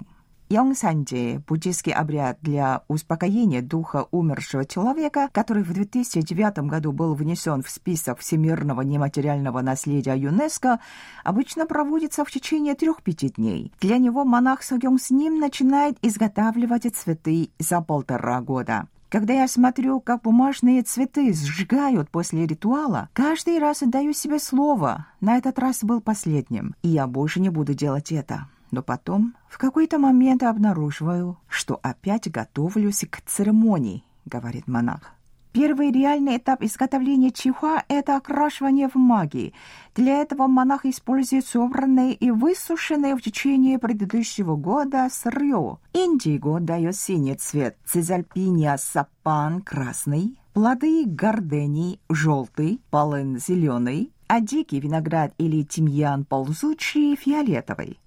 Йонгсанже– 0.51 1.45
буддийский 1.49 1.93
обряд 1.93 2.39
для 2.43 2.83
успокоения 2.89 3.63
духа 3.63 4.09
умершего 4.11 4.65
человека, 4.65 5.29
который 5.31 5.63
в 5.63 5.73
2009 5.73 6.69
году 6.69 6.91
был 6.91 7.15
внесен 7.15 7.63
в 7.63 7.71
список 7.71 8.19
всемирного 8.19 8.81
нематериального 8.81 9.61
наследия 9.61 10.17
ЮНЕСКО, 10.17 10.81
обычно 11.23 11.67
проводится 11.67 12.25
в 12.25 12.31
течение 12.33 12.75
трех-пяти 12.75 13.29
дней. 13.29 13.73
Для 13.81 13.99
него 13.99 14.25
монах 14.25 14.65
Согёng 14.65 14.99
с 14.99 15.11
ним 15.11 15.39
начинает 15.39 15.97
изготавливать 16.03 16.93
цветы 16.97 17.51
за 17.61 17.81
полтора 17.81 18.41
года. 18.41 18.89
Когда 19.09 19.35
я 19.35 19.47
смотрю, 19.47 20.01
как 20.01 20.23
бумажные 20.23 20.83
цветы 20.83 21.33
сжигают 21.33 22.11
после 22.11 22.47
ритуала, 22.47 23.09
каждый 23.13 23.61
раз 23.61 23.83
отдаю 23.83 24.13
себе 24.13 24.41
слово. 24.41 25.07
На 25.21 25.37
этот 25.37 25.61
раз 25.61 25.85
был 25.85 26.01
последним, 26.01 26.75
и 26.83 26.89
я 26.89 27.07
больше 27.07 27.41
не 27.41 27.51
буду 27.51 27.73
делать 27.75 28.11
это. 28.11 28.49
Но 28.71 28.83
потом 28.83 29.35
в 29.49 29.59
какой-то 29.59 29.99
момент 29.99 30.43
обнаруживаю, 30.43 31.39
что 31.49 31.79
опять 31.83 32.31
готовлюсь 32.31 33.05
к 33.11 33.21
церемонии, 33.23 34.05
говорит 34.25 34.69
монах. 34.69 35.15
Первый 35.53 35.91
реальный 35.91 36.37
этап 36.37 36.63
изготовления 36.63 37.33
чихуа– 37.33 37.83
это 37.89 38.17
окрашивание 38.17 38.89
в 38.89 38.95
магии. 38.95 39.53
Для 39.97 40.23
этого 40.23 40.47
монах 40.47 40.87
использует 40.87 41.45
собранное 41.45 42.13
и 42.13 42.31
высушенное 42.31 43.17
в 43.17 43.21
течение 43.21 43.81
предыдущего 43.81 44.55
года 44.55 45.09
сырье. 45.11 45.79
Индиго 45.93 46.61
дает 46.61 46.95
синий 46.95 47.35
цвет, 47.35 47.77
цезальпиния 47.85 48.77
сапан– 48.77 49.61
красный, 49.63 50.39
плоды 50.53 51.05
гордений– 51.05 51.99
желтый, 52.09 52.81
полын– 52.91 53.37
зеленый, 53.41 54.13
а 54.29 54.41
дикий 54.41 54.79
виноград 54.79 55.35
или 55.39 55.65
тимьян 55.65 56.25
ползучий– 56.25 57.17
фиолетовый. 57.21 57.99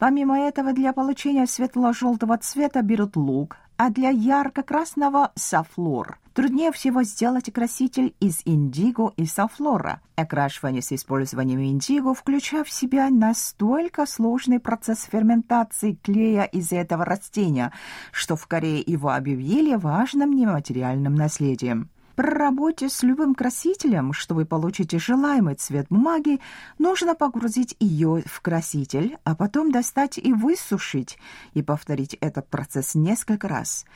Помимо 0.00 0.38
этого, 0.38 0.72
для 0.72 0.94
получения 0.94 1.46
светло-желтого 1.46 2.38
цвета 2.38 2.80
берут 2.80 3.16
лук, 3.16 3.58
а 3.76 3.90
для 3.90 4.08
ярко-красного– 4.08 5.30
сафлор. 5.34 6.18
Труднее 6.32 6.72
всего 6.72 7.02
сделать 7.02 7.52
краситель 7.52 8.14
из 8.18 8.40
индиго 8.46 9.12
и 9.18 9.26
сафлора. 9.26 10.00
Окрашивание 10.16 10.80
с 10.80 10.90
использованием 10.92 11.60
индиго 11.60 12.14
включает 12.14 12.66
в 12.66 12.72
себя 12.72 13.10
настолько 13.10 14.06
сложный 14.06 14.58
процесс 14.58 15.02
ферментации 15.02 15.98
клея 16.02 16.44
из 16.44 16.72
этого 16.72 17.04
растения, 17.04 17.70
что 18.10 18.36
в 18.36 18.46
Корее 18.46 18.82
его 18.86 19.10
объявили 19.10 19.74
важным 19.74 20.32
нематериальным 20.32 21.14
наследием. 21.14 21.90
При 22.20 22.28
работе 22.28 22.90
с 22.90 23.02
любым 23.02 23.34
красителем, 23.34 24.12
чтобы 24.12 24.44
получить 24.44 24.92
желаемый 24.92 25.54
цвет 25.54 25.86
бумаги, 25.88 26.38
нужно 26.78 27.14
погрузить 27.14 27.74
ее 27.80 28.22
в 28.26 28.42
краситель, 28.42 29.16
а 29.24 29.34
потом 29.34 29.72
достать 29.72 30.18
и 30.18 30.34
высушить, 30.34 31.16
и 31.54 31.62
повторить 31.62 32.18
этот 32.20 32.46
процесс 32.46 32.94
несколько 32.94 33.48
раз. 33.48 33.86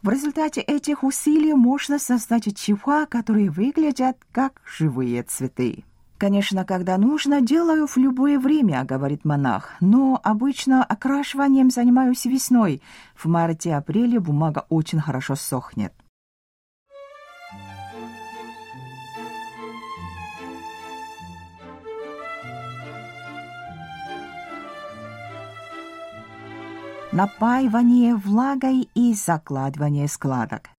В 0.00 0.08
результате 0.08 0.62
этих 0.62 1.04
усилий 1.04 1.52
можно 1.52 1.98
создать 1.98 2.56
чихуа, 2.56 3.04
которые 3.04 3.50
выглядят 3.50 4.16
как 4.32 4.62
живые 4.64 5.22
цветы. 5.22 5.84
«Конечно, 6.16 6.64
когда 6.64 6.96
нужно, 6.96 7.42
делаю 7.42 7.86
в 7.86 7.98
любое 7.98 8.38
время»,— 8.38 8.82
говорит 8.88 9.26
монах, 9.26 9.74
«но 9.80 10.18
обычно 10.24 10.82
окрашиванием 10.82 11.70
занимаюсь 11.70 12.24
весной. 12.24 12.80
В 13.14 13.26
марте-апреле 13.26 14.20
бумага 14.20 14.64
очень 14.70 15.00
хорошо 15.00 15.34
сохнет». 15.34 15.92
Напаивание 27.14 28.16
влагой 28.16 28.88
и 28.96 29.14
закладывание 29.14 30.08
складок. 30.08 30.70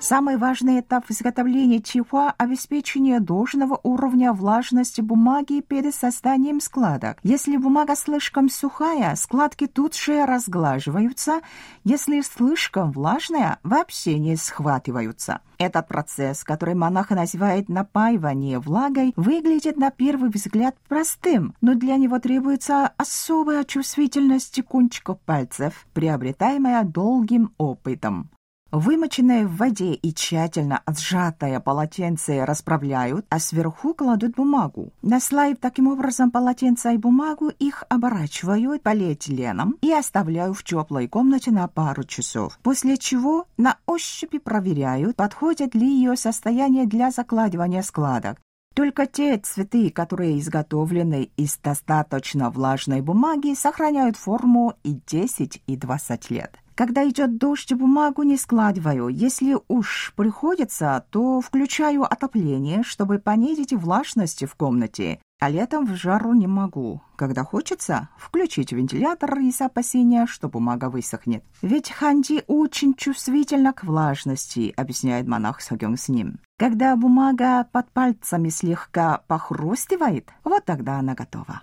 Самый 0.00 0.36
важный 0.36 0.78
этап 0.78 1.10
изготовления 1.10 1.80
чихуа– 1.80 2.32
обеспечение 2.38 3.18
должного 3.18 3.80
уровня 3.82 4.32
влажности 4.32 5.00
бумаги 5.00 5.60
перед 5.60 5.92
созданием 5.92 6.60
складок. 6.60 7.18
Если 7.24 7.56
бумага 7.56 7.96
слишком 7.96 8.48
сухая, 8.48 9.16
складки 9.16 9.66
тут 9.66 9.96
же 9.96 10.24
разглаживаются. 10.24 11.40
Если 11.82 12.20
слишком 12.20 12.92
влажная, 12.92 13.58
вообще 13.64 14.20
не 14.20 14.36
схватываются. 14.36 15.40
Этот 15.58 15.88
процесс, 15.88 16.44
который 16.44 16.74
монах 16.74 17.10
называет 17.10 17.68
напаивание 17.68 18.60
влагой, 18.60 19.12
выглядит 19.16 19.76
на 19.76 19.90
первый 19.90 20.30
взгляд 20.30 20.76
простым, 20.86 21.56
но 21.60 21.74
для 21.74 21.96
него 21.96 22.20
требуется 22.20 22.92
особая 22.96 23.64
чувствительность 23.64 24.62
кончиков 24.62 25.18
пальцев, 25.22 25.88
приобретаемая 25.92 26.84
долгим 26.84 27.52
опытом. 27.58 28.30
Вымоченное 28.70 29.46
в 29.46 29.56
воде 29.56 29.94
и 29.94 30.12
тщательно 30.12 30.82
сжатое 30.86 31.58
полотенце 31.58 32.44
расправляют, 32.44 33.24
а 33.30 33.38
сверху 33.38 33.94
кладут 33.94 34.34
бумагу. 34.34 34.92
Наслаив 35.00 35.56
таким 35.58 35.86
образом 35.86 36.30
полотенце 36.30 36.92
и 36.94 36.98
бумагу, 36.98 37.48
их 37.48 37.84
оборачивают 37.88 38.82
полиэтиленом 38.82 39.76
и 39.80 39.90
оставляют 39.90 40.58
в 40.58 40.64
теплой 40.64 41.08
комнате 41.08 41.50
на 41.50 41.66
пару 41.66 42.04
часов, 42.04 42.58
после 42.62 42.98
чего 42.98 43.46
на 43.56 43.78
ощупь 43.86 44.38
проверяют, 44.42 45.16
подходит 45.16 45.74
ли 45.74 45.86
ее 45.86 46.14
состояние 46.16 46.84
для 46.86 47.10
закладывания 47.10 47.80
складок. 47.80 48.38
Только 48.74 49.06
те 49.06 49.38
цветы, 49.38 49.90
которые 49.90 50.38
изготовлены 50.38 51.30
из 51.38 51.56
достаточно 51.56 52.50
влажной 52.50 53.00
бумаги, 53.00 53.54
сохраняют 53.54 54.16
форму 54.16 54.74
и 54.84 55.00
10, 55.06 55.62
и 55.66 55.76
20 55.76 56.30
лет. 56.30 56.58
Когда 56.78 57.08
идет 57.08 57.38
дождь, 57.38 57.72
бумагу 57.72 58.22
не 58.22 58.36
складываю. 58.36 59.08
Если 59.08 59.56
уж 59.66 60.12
приходится, 60.14 61.04
то 61.10 61.40
включаю 61.40 62.04
отопление, 62.04 62.84
чтобы 62.84 63.18
понизить 63.18 63.72
влажность 63.72 64.44
в 64.44 64.54
комнате. 64.54 65.18
А 65.40 65.50
летом 65.50 65.86
в 65.86 65.96
жару 65.96 66.34
не 66.34 66.46
могу. 66.46 67.02
Когда 67.16 67.42
хочется, 67.42 68.10
включить 68.16 68.70
вентилятор 68.70 69.40
из 69.40 69.60
опасения, 69.60 70.26
что 70.26 70.48
бумага 70.48 70.88
высохнет. 70.88 71.42
Ведь 71.62 71.90
ханди 71.90 72.44
очень 72.46 72.94
чувствительна 72.94 73.72
к 73.72 73.82
влажности, 73.82 74.72
объясняет 74.76 75.26
монах 75.26 75.60
Согён 75.60 75.96
с 75.96 76.08
ним. 76.08 76.38
Когда 76.60 76.94
бумага 76.94 77.66
под 77.72 77.90
пальцами 77.90 78.50
слегка 78.50 79.24
похрустивает, 79.26 80.28
вот 80.44 80.64
тогда 80.64 81.00
она 81.00 81.16
готова. 81.16 81.62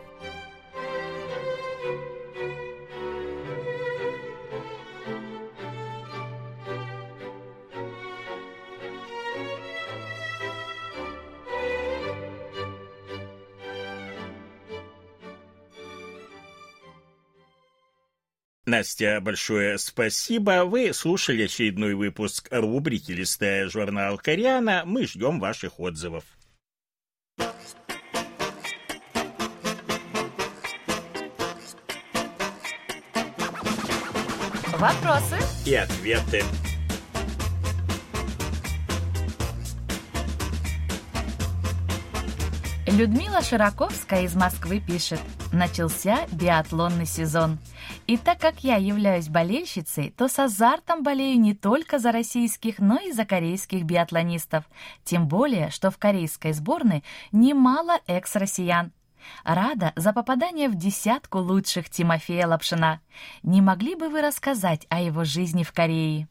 Настя, 18.81 19.19
большое 19.21 19.77
спасибо. 19.77 20.65
Вы 20.65 20.91
слушали 20.91 21.43
очередной 21.43 21.93
выпуск 21.93 22.47
рубрики 22.49 23.11
«Листая 23.11 23.69
журнал 23.69 24.17
Кориана». 24.17 24.81
Мы 24.87 25.05
ждем 25.05 25.39
ваших 25.39 25.79
отзывов. 25.79 26.23
Вопросы 34.79 35.37
и 35.63 35.75
ответы. 35.75 36.41
Людмила 42.87 43.43
Широковская 43.43 44.23
из 44.23 44.33
Москвы 44.33 44.79
пишет. 44.79 45.19
Начался 45.53 46.25
биатлонный 46.31 47.05
сезон. 47.05 47.59
И 48.11 48.17
так 48.17 48.39
как 48.41 48.61
я 48.61 48.75
являюсь 48.75 49.29
болельщицей, 49.29 50.13
то 50.17 50.27
с 50.27 50.37
азартом 50.37 51.01
болею 51.01 51.39
не 51.39 51.53
только 51.53 51.97
за 51.97 52.11
российских, 52.11 52.79
но 52.79 52.99
и 52.99 53.13
за 53.13 53.23
корейских 53.23 53.83
биатлонистов. 53.83 54.65
Тем 55.05 55.29
более, 55.29 55.69
что 55.69 55.91
в 55.91 55.97
корейской 55.97 56.51
сборной 56.51 57.05
немало 57.31 58.01
экс-россиян. 58.07 58.91
Рада 59.45 59.93
за 59.95 60.11
попадание 60.11 60.67
в 60.67 60.75
десятку 60.75 61.37
лучших 61.37 61.89
Тимофея 61.89 62.47
Лапшина. 62.47 62.99
Не 63.43 63.61
могли 63.61 63.95
бы 63.95 64.09
вы 64.09 64.21
рассказать 64.21 64.85
о 64.89 64.99
его 64.99 65.23
жизни 65.23 65.63
в 65.63 65.71
Корее? 65.71 66.27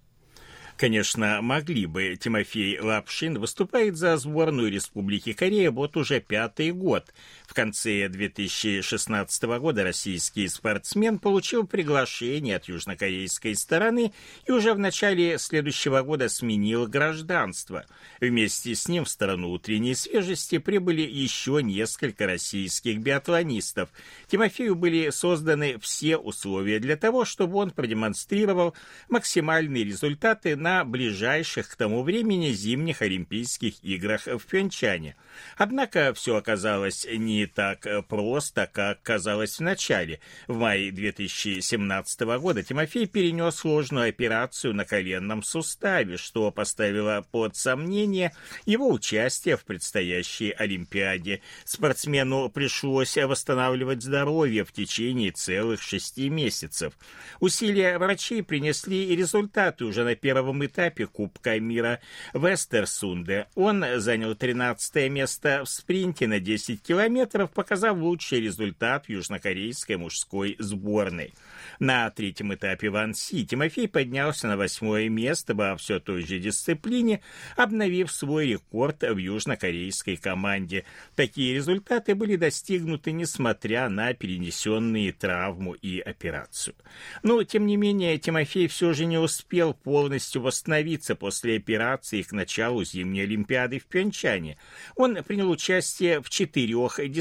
Конечно, 0.81 1.43
могли 1.43 1.85
бы. 1.85 2.16
Тимофей 2.16 2.81
Лапшин 2.81 3.38
выступает 3.38 3.99
за 3.99 4.16
сборную 4.16 4.71
Республики 4.71 5.35
Корея 5.35 5.71
вот 5.71 5.95
уже 5.99 6.21
пятый 6.21 6.73
год. 6.73 7.12
В 7.51 7.55
конце 7.55 8.09
2016 8.09 9.43
года 9.59 9.83
российский 9.83 10.47
спортсмен 10.47 11.19
получил 11.19 11.67
приглашение 11.67 12.55
от 12.55 12.67
южнокорейской 12.67 13.57
стороны 13.57 14.13
и 14.47 14.53
уже 14.53 14.73
в 14.73 14.79
начале 14.79 15.37
следующего 15.37 16.03
года 16.03 16.29
сменил 16.29 16.87
гражданство. 16.87 17.87
Вместе 18.21 18.77
с 18.77 18.87
ним 18.87 19.05
в 19.05 19.09
сторону 19.09 19.49
утренней 19.49 19.97
свежести 19.97 20.59
прибыли 20.59 21.03
еще 21.03 21.61
несколько 21.61 22.29
российских 22.29 23.01
биатлонистов. 23.01 23.89
Тимофею 24.29 24.77
были 24.77 25.11
созданы 25.11 25.77
все 25.81 26.19
условия 26.19 26.79
для 26.79 26.97
того, 26.97 27.25
чтобы 27.25 27.57
он 27.57 27.73
продемонстрировал 27.73 28.77
максимальные 29.09 29.83
результаты 29.83 30.55
на 30.55 30.85
ближайших 30.85 31.69
к 31.69 31.75
тому 31.75 32.05
времени 32.05 32.53
зимних 32.53 33.03
Олимпийских 33.03 33.83
играх 33.83 34.29
в 34.29 34.47
Пьончане. 34.47 35.17
Однако 35.57 36.15
все 36.15 36.37
оказалось 36.37 37.05
не 37.11 37.39
так 37.46 37.87
просто, 38.09 38.68
как 38.72 39.03
казалось 39.03 39.59
в 39.59 39.61
начале. 39.61 40.20
В 40.46 40.57
мае 40.59 40.90
2017 40.90 42.20
года 42.38 42.62
Тимофей 42.62 43.07
перенес 43.07 43.57
сложную 43.57 44.09
операцию 44.09 44.74
на 44.74 44.85
коленном 44.85 45.42
суставе, 45.42 46.16
что 46.16 46.50
поставило 46.50 47.24
под 47.31 47.57
сомнение 47.57 48.33
его 48.66 48.88
участие 48.90 49.57
в 49.57 49.64
предстоящей 49.64 50.50
Олимпиаде. 50.50 51.40
Спортсмену 51.64 52.48
пришлось 52.48 53.16
восстанавливать 53.16 54.03
здоровье 54.03 54.64
в 54.64 54.72
течение 54.72 55.31
целых 55.31 55.83
шести 55.83 56.29
месяцев. 56.29 56.94
Усилия 57.40 57.98
врачей 57.98 58.42
принесли 58.42 59.05
и 59.05 59.16
результаты 59.16 59.85
уже 59.85 60.05
на 60.05 60.14
первом 60.14 60.64
этапе 60.64 61.07
Кубка 61.07 61.59
мира 61.61 62.00
в 62.33 62.53
Эстерсунде. 62.53 63.46
Он 63.55 63.85
занял 63.96 64.35
13 64.35 65.11
место 65.11 65.62
в 65.64 65.68
спринте 65.68 66.26
на 66.26 66.40
10 66.40 66.83
километров, 66.83 67.30
показав 67.31 67.99
лучший 67.99 68.40
результат 68.40 69.09
южнокорейской 69.09 69.97
мужской 69.97 70.57
сборной. 70.59 71.33
На 71.79 72.11
третьем 72.11 72.53
этапе 72.55 72.90
в 72.90 72.97
Анси 72.97 73.47
Тимофей 73.47 73.88
поднялся 73.88 74.49
на 74.49 74.57
восьмое 74.57 75.09
место 75.09 75.55
во 75.55 75.77
все 75.77 76.01
той 76.01 76.27
же 76.27 76.38
дисциплине, 76.38 77.23
обновив 77.57 78.11
свой 78.11 78.49
рекорд 78.49 79.03
в 79.03 79.16
южнокорейской 79.16 80.16
команде. 80.16 80.85
Такие 81.14 81.55
результаты 81.55 82.14
были 82.14 82.37
достигнуты 82.37 83.12
несмотря 83.12 83.88
на 83.88 84.12
перенесенные 84.14 85.12
травму 85.12 85.75
и 85.75 86.01
операцию. 86.01 86.75
Но, 87.23 87.43
тем 87.45 87.66
не 87.66 87.77
менее, 87.77 88.19
Тимофей 88.19 88.66
все 88.69 88.93
же 88.93 89.05
не 89.07 89.19
успел 89.19 89.75
полностью 89.75 90.43
восстановиться 90.43 91.14
после 91.14 91.57
операции 91.57 92.23
к 92.23 92.33
началу 92.33 92.85
зимней 92.85 93.25
Олимпиады 93.25 93.79
в 93.79 93.87
Пьончане. 93.87 94.59
Он 94.97 95.23
принял 95.25 95.51
участие 95.51 96.21
в 96.21 96.31
четырех 96.31 96.99
дисциплинах. 96.99 97.19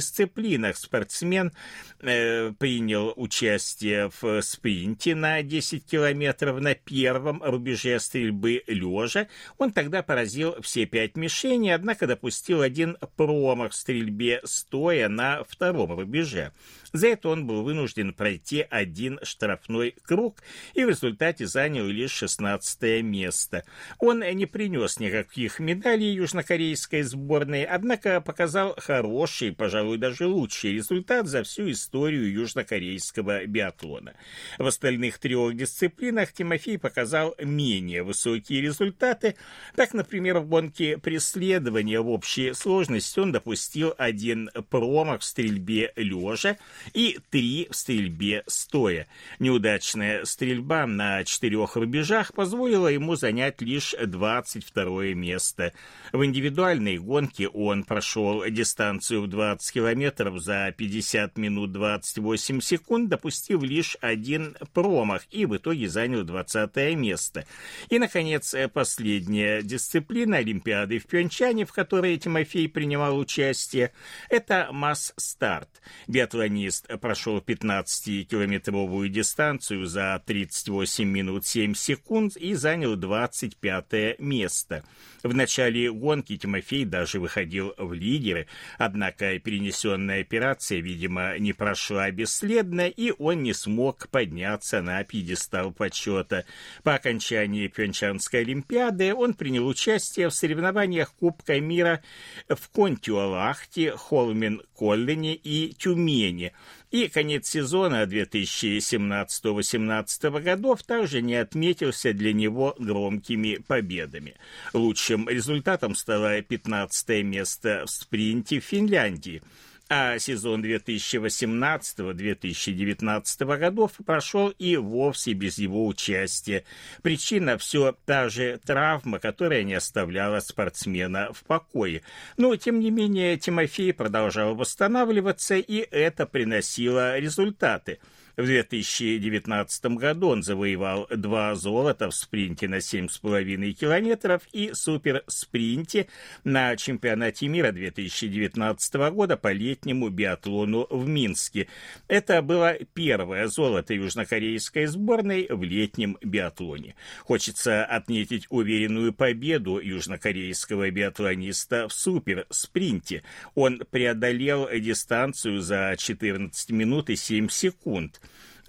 Спортсмен 0.77 1.51
э, 1.99 2.51
принял 2.57 3.13
участие 3.15 4.12
в 4.21 4.41
спринте 4.41 5.15
на 5.15 5.41
10 5.41 5.85
километров 5.85 6.59
на 6.62 6.75
первом 6.75 7.41
рубеже 7.43 7.99
стрельбы 7.99 8.63
лежа. 8.67 9.27
Он 9.57 9.71
тогда 9.71 10.03
поразил 10.03 10.55
все 10.62 10.85
пять 10.85 11.15
мишеней, 11.15 11.73
однако 11.73 12.07
допустил 12.07 12.62
один 12.62 12.97
промах 13.15 13.71
в 13.71 13.75
стрельбе 13.75 14.41
стоя 14.43 15.09
на 15.09 15.43
втором 15.43 15.97
рубеже. 15.97 16.51
За 16.93 17.08
это 17.08 17.30
он 17.30 17.45
был 17.45 17.63
вынужден 17.63 18.13
пройти 18.13 18.65
один 18.69 19.19
штрафной 19.23 19.95
круг 20.04 20.41
и 20.73 20.84
в 20.84 20.89
результате 20.89 21.45
занял 21.45 21.86
лишь 21.86 22.12
16 22.12 23.04
место. 23.04 23.63
Он 23.99 24.19
не 24.19 24.45
принес 24.45 24.99
никаких 24.99 25.60
медалей 25.60 26.13
южнокорейской 26.13 27.04
сборной, 27.04 27.63
однако 27.63 28.21
показал 28.21 28.75
хороший, 28.78 29.52
пожалуй, 29.52 29.97
даже 29.97 30.28
лучший 30.28 30.73
результат 30.73 31.28
за 31.28 31.43
всю 31.43 31.69
историю 31.71 32.32
южнокорейского 32.32 33.45
биатлона. 33.45 34.13
В 34.58 34.65
остальных 34.65 35.19
трех 35.19 35.56
дисциплинах 35.56 36.34
Тимофей 36.34 36.78
показал 36.78 37.36
менее 37.39 38.04
высокие 38.04 38.62
результаты. 38.62 39.36
Так, 39.75 39.93
например, 39.93 40.39
в 40.39 40.47
гонке 40.47 40.97
преследования 40.97 42.02
в 42.02 42.10
общей 42.10 42.54
сложности 42.54 43.19
он 43.19 43.32
допустил 43.32 43.93
один 43.97 44.49
промах 44.69 45.21
в 45.21 45.23
стрельбе 45.23 45.91
лежа, 45.95 46.58
и 46.94 47.20
три 47.30 47.68
в 47.70 47.76
стрельбе 47.76 48.44
стоя. 48.48 49.08
Неудачная 49.39 50.26
стрельба 50.26 50.86
на 50.86 51.24
четырех 51.24 51.76
рубежах 51.76 52.34
позволила 52.34 52.88
ему 52.88 53.15
занять 53.15 53.62
лишь 53.62 53.96
22 54.02 55.13
место. 55.13 55.74
В 56.12 56.24
индивидуальной 56.24 56.98
гонке 56.98 57.48
он 57.48 57.84
прошел 57.84 58.44
дистанцию 58.50 59.24
в 59.24 59.28
20 59.28 59.74
километров 59.74 60.42
за 60.42 60.74
50 60.76 61.38
минут 61.38 61.72
28 61.72 62.62
секунд, 62.62 63.10
допустив 63.10 63.62
лишь 63.63 63.98
один 64.02 64.56
промах 64.74 65.24
и 65.32 65.46
в 65.46 65.58
итоге 65.58 65.89
занял 65.89 66.24
20 66.24 66.76
место. 66.96 67.46
И, 67.89 68.00
наконец, 68.00 68.56
последняя 68.74 69.62
дисциплина 69.62 70.38
Олимпиады 70.38 71.00
в 71.00 71.06
Пьончане, 71.06 71.65
в 71.65 71.74
которой 71.74 72.18
Тимофей 72.18 72.68
принимал 72.70 73.18
участие, 73.18 73.92
это 74.30 74.70
масс-старт. 74.72 75.70
Биатлонист 76.08 76.68
Фест 76.69 76.88
прошел 77.01 77.39
15-километровую 77.39 79.10
дистанцию 79.10 79.88
за 79.88 80.21
38 80.23 81.03
минут 81.03 81.47
7 81.47 81.73
секунд 81.73 82.38
и 82.38 82.53
занял 82.53 82.95
25 82.95 84.19
место. 84.19 84.84
В 85.23 85.34
начале 85.34 85.91
гонки 85.91 86.38
Тимофей 86.38 86.86
даже 86.86 87.19
выходил 87.19 87.73
в 87.79 87.93
лидеры, 87.93 88.45
однако 88.77 89.39
перенесенная 89.39 90.21
операция, 90.21 90.79
видимо, 90.79 91.39
не 91.39 91.53
прошла 91.53 92.12
бесследно, 92.12 92.88
и 92.88 93.13
он 93.17 93.41
не 93.41 93.53
смог 93.53 94.08
подняться 94.10 94.84
на 94.84 95.03
пьедестал 95.03 95.71
почета. 95.71 96.45
По 96.84 96.93
окончании 96.93 97.67
Пьончанской 97.67 98.41
Олимпиады 98.41 99.15
он 99.15 99.34
принял 99.34 99.67
участие 99.67 100.29
в 100.29 100.36
соревнованиях 100.36 101.15
Кубка 101.15 101.60
мира 101.60 102.03
в 102.47 102.69
Контиолахте, 102.69 103.95
Холмен-Коллене 103.95 105.34
и 105.34 105.73
Тюмени– 105.73 106.53
и 106.91 107.08
конец 107.08 107.50
сезона 107.50 108.04
2017-18 108.04 110.41
годов 110.41 110.84
также 110.84 111.22
не 111.22 111.36
отметился 111.36 112.13
для 112.13 112.34
него 112.34 112.76
громкими 112.80 113.60
победами. 113.67 114.36
Лучшим 114.74 115.30
результатом 115.30 115.93
стало 115.95 116.41
15 116.41 117.24
место 117.24 117.84
в 117.86 117.91
спринте 117.91 118.60
в 118.60 118.63
Финляндии– 118.63 119.43
а 119.89 120.17
сезон 120.19 120.63
2018-2019 120.63 123.58
годов 123.58 123.93
прошел 124.06 124.49
и 124.49 124.78
вовсе 124.78 125.34
без 125.34 125.58
его 125.58 125.88
участия. 125.88 126.63
Причина 127.02 127.58
все 127.58 127.95
та 128.06 128.30
же 128.30 128.60
травма, 128.63 129.17
которая 129.17 129.63
не 129.63 129.73
оставляла 129.73 130.41
спортсмена 130.41 131.34
в 131.34 131.43
покое. 131.43 132.04
Но, 132.38 132.56
тем 132.56 132.80
не 132.80 132.91
менее, 132.91 133.38
Тимофей 133.38 133.91
продолжал 133.91 134.54
восстанавливаться, 134.56 135.56
и 135.56 135.78
это 135.78 136.28
приносило 136.28 137.17
результаты– 137.17 137.97
в 138.39 138.45
2019 138.45 139.86
году 139.97 140.30
он 140.30 140.43
завоевал 140.43 141.08
два 141.13 141.56
золота 141.56 142.10
в 142.10 142.15
спринте 142.15 142.69
на 142.69 142.78
7,5 142.78 143.71
километров 143.73 144.43
и 144.54 144.71
суперспринте 144.73 146.08
на 146.45 146.78
чемпионате 146.78 147.49
мира 147.49 147.73
2019 147.73 148.95
года 149.12 149.36
по 149.36 149.52
летнему 149.52 150.08
биатлону 150.08 150.88
в 150.89 151.06
Минске. 151.06 151.67
Это 152.08 152.41
было 152.41 152.75
первое 152.93 153.47
золото 153.47 153.93
южнокорейской 153.93 154.86
сборной 154.86 155.47
в 155.49 155.62
летнем 155.63 156.17
биатлоне. 156.21 156.95
Хочется 157.25 157.84
отметить 157.84 158.45
уверенную 158.49 159.12
победу 159.12 159.80
южнокорейского 159.80 160.89
биатлониста 160.91 161.89
в 161.89 161.93
суперспринте. 161.93 163.23
Он 163.56 163.82
преодолел 163.91 164.69
дистанцию 164.80 165.60
за 165.60 165.95
14 165.97 166.69
минут 166.69 167.10
и 167.10 167.17
7 167.17 167.49
секунд. 167.49 168.21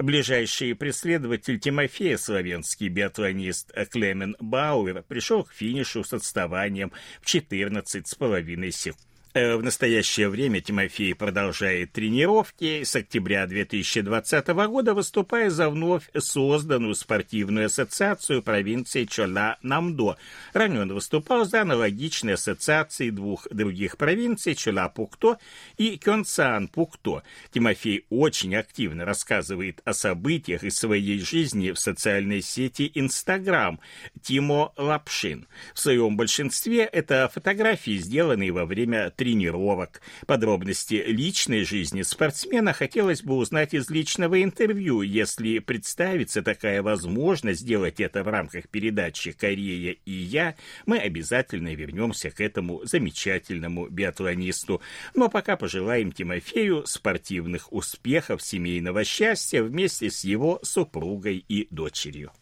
Ближайший 0.02 0.74
преследователь 0.74 1.58
Тимофея, 1.58 2.16
славянский 2.16 2.88
биатлонист 2.88 3.70
Клемен 3.90 4.34
Бауэр, 4.40 5.02
пришел 5.02 5.44
к 5.44 5.52
финишу 5.52 6.04
с 6.04 6.14
отставанием 6.14 6.90
в 7.20 7.26
14,5 7.26 8.70
секунд. 8.70 9.10
Э, 9.32 9.54
в 9.54 9.62
настоящее 9.62 10.28
время 10.28 10.60
Тимофей 10.60 11.14
продолжает 11.14 11.92
тренировки. 11.92 12.82
С 12.82 12.96
октября 12.96 13.46
2020 13.46 14.48
года 14.48 14.92
выступая 14.92 15.50
за 15.50 15.70
вновь 15.70 16.10
созданную 16.18 16.96
спортивную 16.96 17.66
ассоциацию 17.66 18.42
провинции 18.42 19.04
Чола-Намдо. 19.04 20.16
Ранее 20.52 20.82
он 20.82 20.92
выступал 20.92 21.44
за 21.44 21.62
аналогичные 21.62 22.34
ассоциации 22.34 23.10
двух 23.10 23.46
других 23.50 23.98
провинций 23.98 24.56
Чола-Пукто 24.56 25.38
и 25.76 25.96
Кёнсан-Пукто. 25.96 27.22
Тимофей 27.52 28.06
очень 28.10 28.56
активно 28.56 29.04
рассказывает 29.04 29.80
о 29.84 29.92
событиях 29.92 30.64
из 30.64 30.74
своей 30.74 31.20
жизни 31.20 31.70
в 31.70 31.78
социальной 31.78 32.42
сети 32.42 32.90
Инстаграм 32.96 33.78
Тимо 34.22 34.72
Лапшин. 34.76 35.46
В 35.72 35.78
своем 35.78 36.16
большинстве 36.16 36.82
это 36.82 37.30
фотографии, 37.32 37.96
сделанные 37.96 38.50
во 38.50 38.66
время 38.66 39.12
тренировок. 39.20 40.00
Подробности 40.26 40.94
личной 40.94 41.64
жизни 41.64 42.00
спортсмена 42.00 42.72
хотелось 42.72 43.22
бы 43.22 43.35
узнать 43.35 43.74
из 43.74 43.90
личного 43.90 44.42
интервью. 44.42 45.02
Если 45.02 45.59
представится 45.59 46.40
такая 46.40 46.83
возможность 46.83 47.61
сделать 47.61 48.00
это 48.00 48.22
в 48.22 48.28
рамках 48.28 48.70
передачи 48.70 49.33
«Корея 49.33 49.94
и 50.06 50.11
я», 50.11 50.54
мы 50.87 50.96
обязательно 50.96 51.74
вернемся 51.74 52.30
к 52.30 52.40
этому 52.40 52.80
замечательному 52.87 53.88
биатлонисту. 53.90 54.80
Но 55.14 55.28
пока 55.28 55.59
пожелаем 55.59 56.12
Тимофею 56.12 56.87
спортивных 56.87 57.70
успехов, 57.74 58.40
семейного 58.40 59.04
счастья 59.04 59.62
вместе 59.62 60.11
с 60.11 60.24
его 60.24 60.61
супругой 60.62 61.44
и 61.46 61.68
дочерью. 61.70 62.33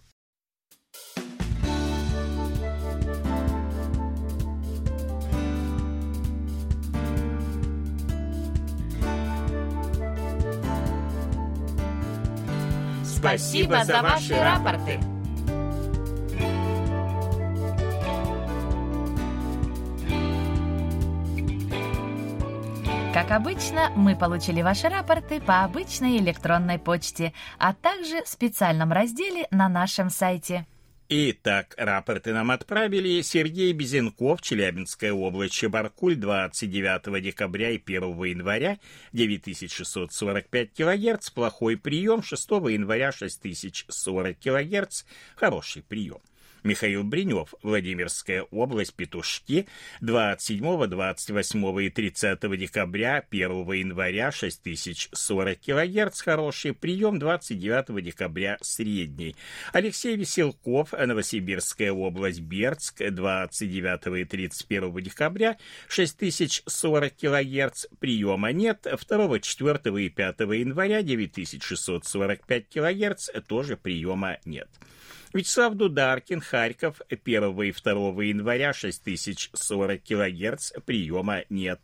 Спасибо 13.18 13.84
за 13.84 14.00
ваши 14.00 14.34
рапорты. 14.38 15.00
Как 23.12 23.32
обычно, 23.32 23.90
мы 23.96 24.14
получили 24.14 24.62
ваши 24.62 24.88
рапорты 24.88 25.40
по 25.40 25.64
обычной 25.64 26.18
электронной 26.18 26.78
почте, 26.78 27.32
а 27.58 27.74
также 27.74 28.22
в 28.22 28.28
специальном 28.28 28.92
разделе 28.92 29.48
на 29.50 29.68
нашем 29.68 30.10
сайте. 30.10 30.66
Итак, 31.10 31.74
рапорты 31.78 32.34
нам 32.34 32.50
отправили 32.50 33.22
Сергей 33.22 33.72
Безенков, 33.72 34.42
Челябинская 34.42 35.10
область, 35.10 35.54
Чебаркуль, 35.54 36.16
29 36.16 37.22
декабря 37.22 37.70
и 37.70 37.80
1 37.82 38.02
января, 38.24 38.78
9645 39.14 40.74
кГц, 40.74 41.30
плохой 41.30 41.78
прием, 41.78 42.22
6 42.22 42.50
января 42.50 43.10
6040 43.10 44.38
кГц, 44.38 45.04
хороший 45.34 45.82
прием. 45.82 46.20
Михаил 46.62 47.04
Бринев, 47.04 47.54
Владимирская 47.62 48.42
область, 48.42 48.94
Петушки, 48.94 49.66
27, 50.00 50.86
28 50.86 51.82
и 51.82 51.90
30 51.90 52.58
декабря, 52.58 53.24
1 53.30 53.72
января 53.72 54.32
6040 54.32 55.58
кГц, 55.60 56.20
хороший 56.20 56.74
прием, 56.74 57.18
29 57.18 58.04
декабря, 58.04 58.58
средний. 58.60 59.36
Алексей 59.72 60.16
Веселков, 60.16 60.92
Новосибирская 60.92 61.92
область, 61.92 62.40
Бердск, 62.40 63.02
29 63.10 64.20
и 64.20 64.24
31 64.24 65.02
декабря, 65.02 65.58
6040 65.88 67.14
кГц, 67.14 67.86
приема 67.98 68.52
нет, 68.52 68.86
2, 69.08 69.38
4 69.40 70.04
и 70.04 70.08
5 70.08 70.40
января, 70.40 71.02
9645 71.02 72.68
кГц, 72.68 73.28
тоже 73.46 73.76
приема 73.76 74.38
нет. 74.44 74.68
Вячеслав 75.34 75.74
Дударкин, 75.74 76.40
Харьков, 76.40 77.00
1 77.10 77.44
и 77.60 77.72
2 77.72 78.24
января, 78.24 78.72
6040 78.72 80.02
кГц, 80.02 80.72
приема 80.86 81.44
нет. 81.50 81.80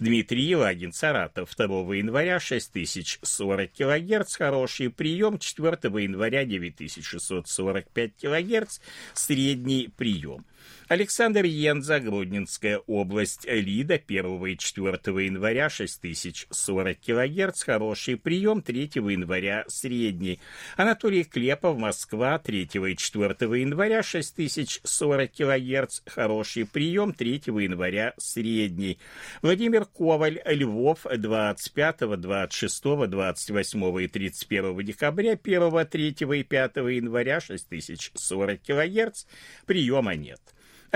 Дмитрий 0.00 0.56
Лагин, 0.56 0.92
Саратов, 0.92 1.54
2 1.56 1.94
января, 1.94 2.40
6040 2.40 3.70
кГц, 3.72 4.36
хороший 4.36 4.90
прием, 4.90 5.38
4 5.38 5.78
января, 6.02 6.44
9645 6.44 8.12
кГц, 8.16 8.80
средний 9.12 9.88
прием. 9.94 10.46
Александр 10.88 11.44
Янза, 11.44 11.98
Гродненская 11.98 12.78
область, 12.86 13.44
Лида, 13.44 13.94
1 13.94 14.46
и 14.46 14.56
4 14.56 15.24
января, 15.24 15.68
6040 15.68 16.98
кГц, 17.00 17.62
хороший 17.64 18.16
прием, 18.16 18.62
3 18.62 18.90
января, 18.94 19.64
средний. 19.66 20.38
Анатолий 20.76 21.24
Клепов, 21.24 21.76
Москва, 21.76 22.38
3 22.38 22.68
и 22.72 22.96
4 22.96 23.60
января, 23.60 24.04
6040 24.04 25.32
кГц, 25.32 26.02
хороший 26.06 26.64
прием, 26.66 27.12
3 27.12 27.42
января, 27.46 28.14
средний. 28.16 28.98
Владимир 29.42 29.86
Коваль, 29.86 30.40
Львов, 30.44 31.04
25, 31.12 32.20
26, 32.20 32.82
28 33.08 34.02
и 34.02 34.06
31 34.06 34.84
декабря, 34.84 35.32
1, 35.32 35.86
3 35.86 36.08
и 36.08 36.42
5 36.44 36.76
января, 36.76 37.40
6040 37.40 38.60
кГц, 38.62 39.24
приема 39.66 40.14
нет. 40.14 40.40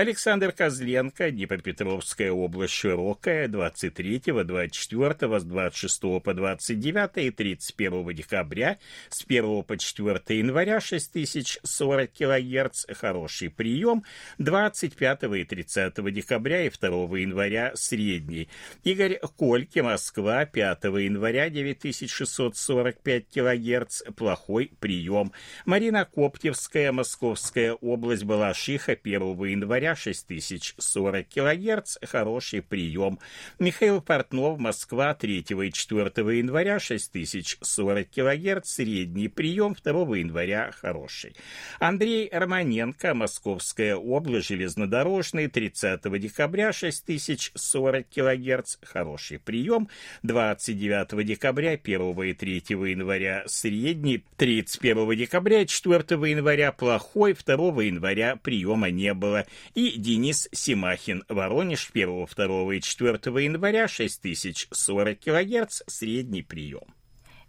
Александр 0.01 0.51
Козленко, 0.51 1.29
Днепропетровская 1.29 2.31
область 2.31 2.73
Широкая, 2.73 3.47
23, 3.47 4.19
24, 4.43 5.39
с 5.39 5.43
26 5.43 6.01
по 6.23 6.33
29 6.33 7.17
и 7.17 7.29
31 7.29 8.15
декабря, 8.15 8.79
с 9.09 9.23
1 9.23 9.61
по 9.61 9.77
4 9.77 10.39
января 10.39 10.79
6040 10.79 12.11
кГц, 12.13 12.85
хороший 12.97 13.51
прием, 13.51 14.03
25 14.39 15.23
и 15.35 15.43
30 15.43 16.11
декабря 16.11 16.65
и 16.65 16.71
2 16.71 16.89
января 17.19 17.71
средний. 17.75 18.49
Игорь 18.83 19.19
Кольки, 19.37 19.81
Москва, 19.81 20.45
5 20.45 20.83
января 20.83 21.47
9645 21.47 23.25
кГц, 23.31 24.01
плохой 24.17 24.71
прием. 24.79 25.31
Марина 25.65 26.05
Коптевская, 26.05 26.91
Московская 26.91 27.73
область, 27.73 28.23
Балашиха, 28.23 28.93
1 28.93 29.43
января 29.43 29.90
января 29.91 29.95
6040 29.95 31.27
кГц, 31.27 31.97
хороший 32.03 32.61
прием. 32.61 33.19
Михаил 33.59 34.01
Портнов, 34.01 34.59
Москва, 34.59 35.13
3 35.13 35.39
и 35.39 35.71
4 35.71 36.37
января 36.37 36.79
6040 36.79 38.09
кГц, 38.09 38.69
средний 38.69 39.27
прием, 39.27 39.75
2 39.83 40.17
января 40.17 40.71
хороший. 40.71 41.35
Андрей 41.79 42.29
Романенко, 42.31 43.13
Московская 43.13 43.95
область, 43.95 44.47
железнодорожный, 44.47 45.47
30 45.47 46.19
декабря 46.19 46.71
6040 46.73 48.07
кГц, 48.09 48.77
хороший 48.83 49.39
прием, 49.39 49.89
29 50.23 51.25
декабря, 51.25 51.71
1 51.71 52.23
и 52.23 52.33
3 52.33 52.63
января 52.69 53.43
средний, 53.47 54.23
31 54.37 55.15
декабря, 55.15 55.65
4 55.65 56.29
января 56.29 56.71
плохой, 56.71 57.33
2 57.33 57.83
января 57.83 58.35
приема 58.35 58.89
не 58.89 59.13
было 59.13 59.45
и 59.73 59.97
Денис 59.97 60.49
Симахин, 60.51 61.23
Воронеж, 61.29 61.89
1, 61.93 62.27
2 62.27 62.75
и 62.75 62.81
4 62.81 63.43
января, 63.43 63.87
6040 63.87 65.19
кГц, 65.19 65.81
средний 65.87 66.43
прием. 66.43 66.93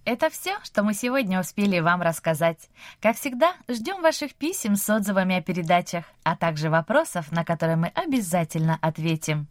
Это 0.05 0.31
все, 0.31 0.57
что 0.65 0.83
мы 0.83 0.95
сегодня 0.95 1.39
успели 1.39 1.79
вам 1.79 2.03
рассказать. 2.03 2.69
Как 3.01 3.17
всегда, 3.17 3.55
ждем 3.69 4.03
ваших 4.03 4.35
писем 4.35 4.75
с 4.75 4.91
отзывами 4.91 5.37
о 5.37 5.43
передачах, 5.43 6.05
а 6.25 6.37
также 6.37 6.71
вопросов, 6.71 7.31
на 7.31 7.45
которые 7.45 7.77
мы 7.77 7.87
обязательно 7.89 8.79
ответим. 8.83 9.47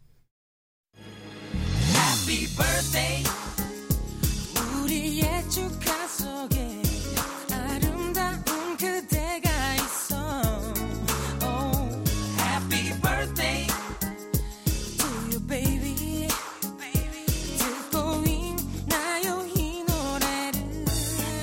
Happy 1.94 2.46
birthday. 2.56 3.11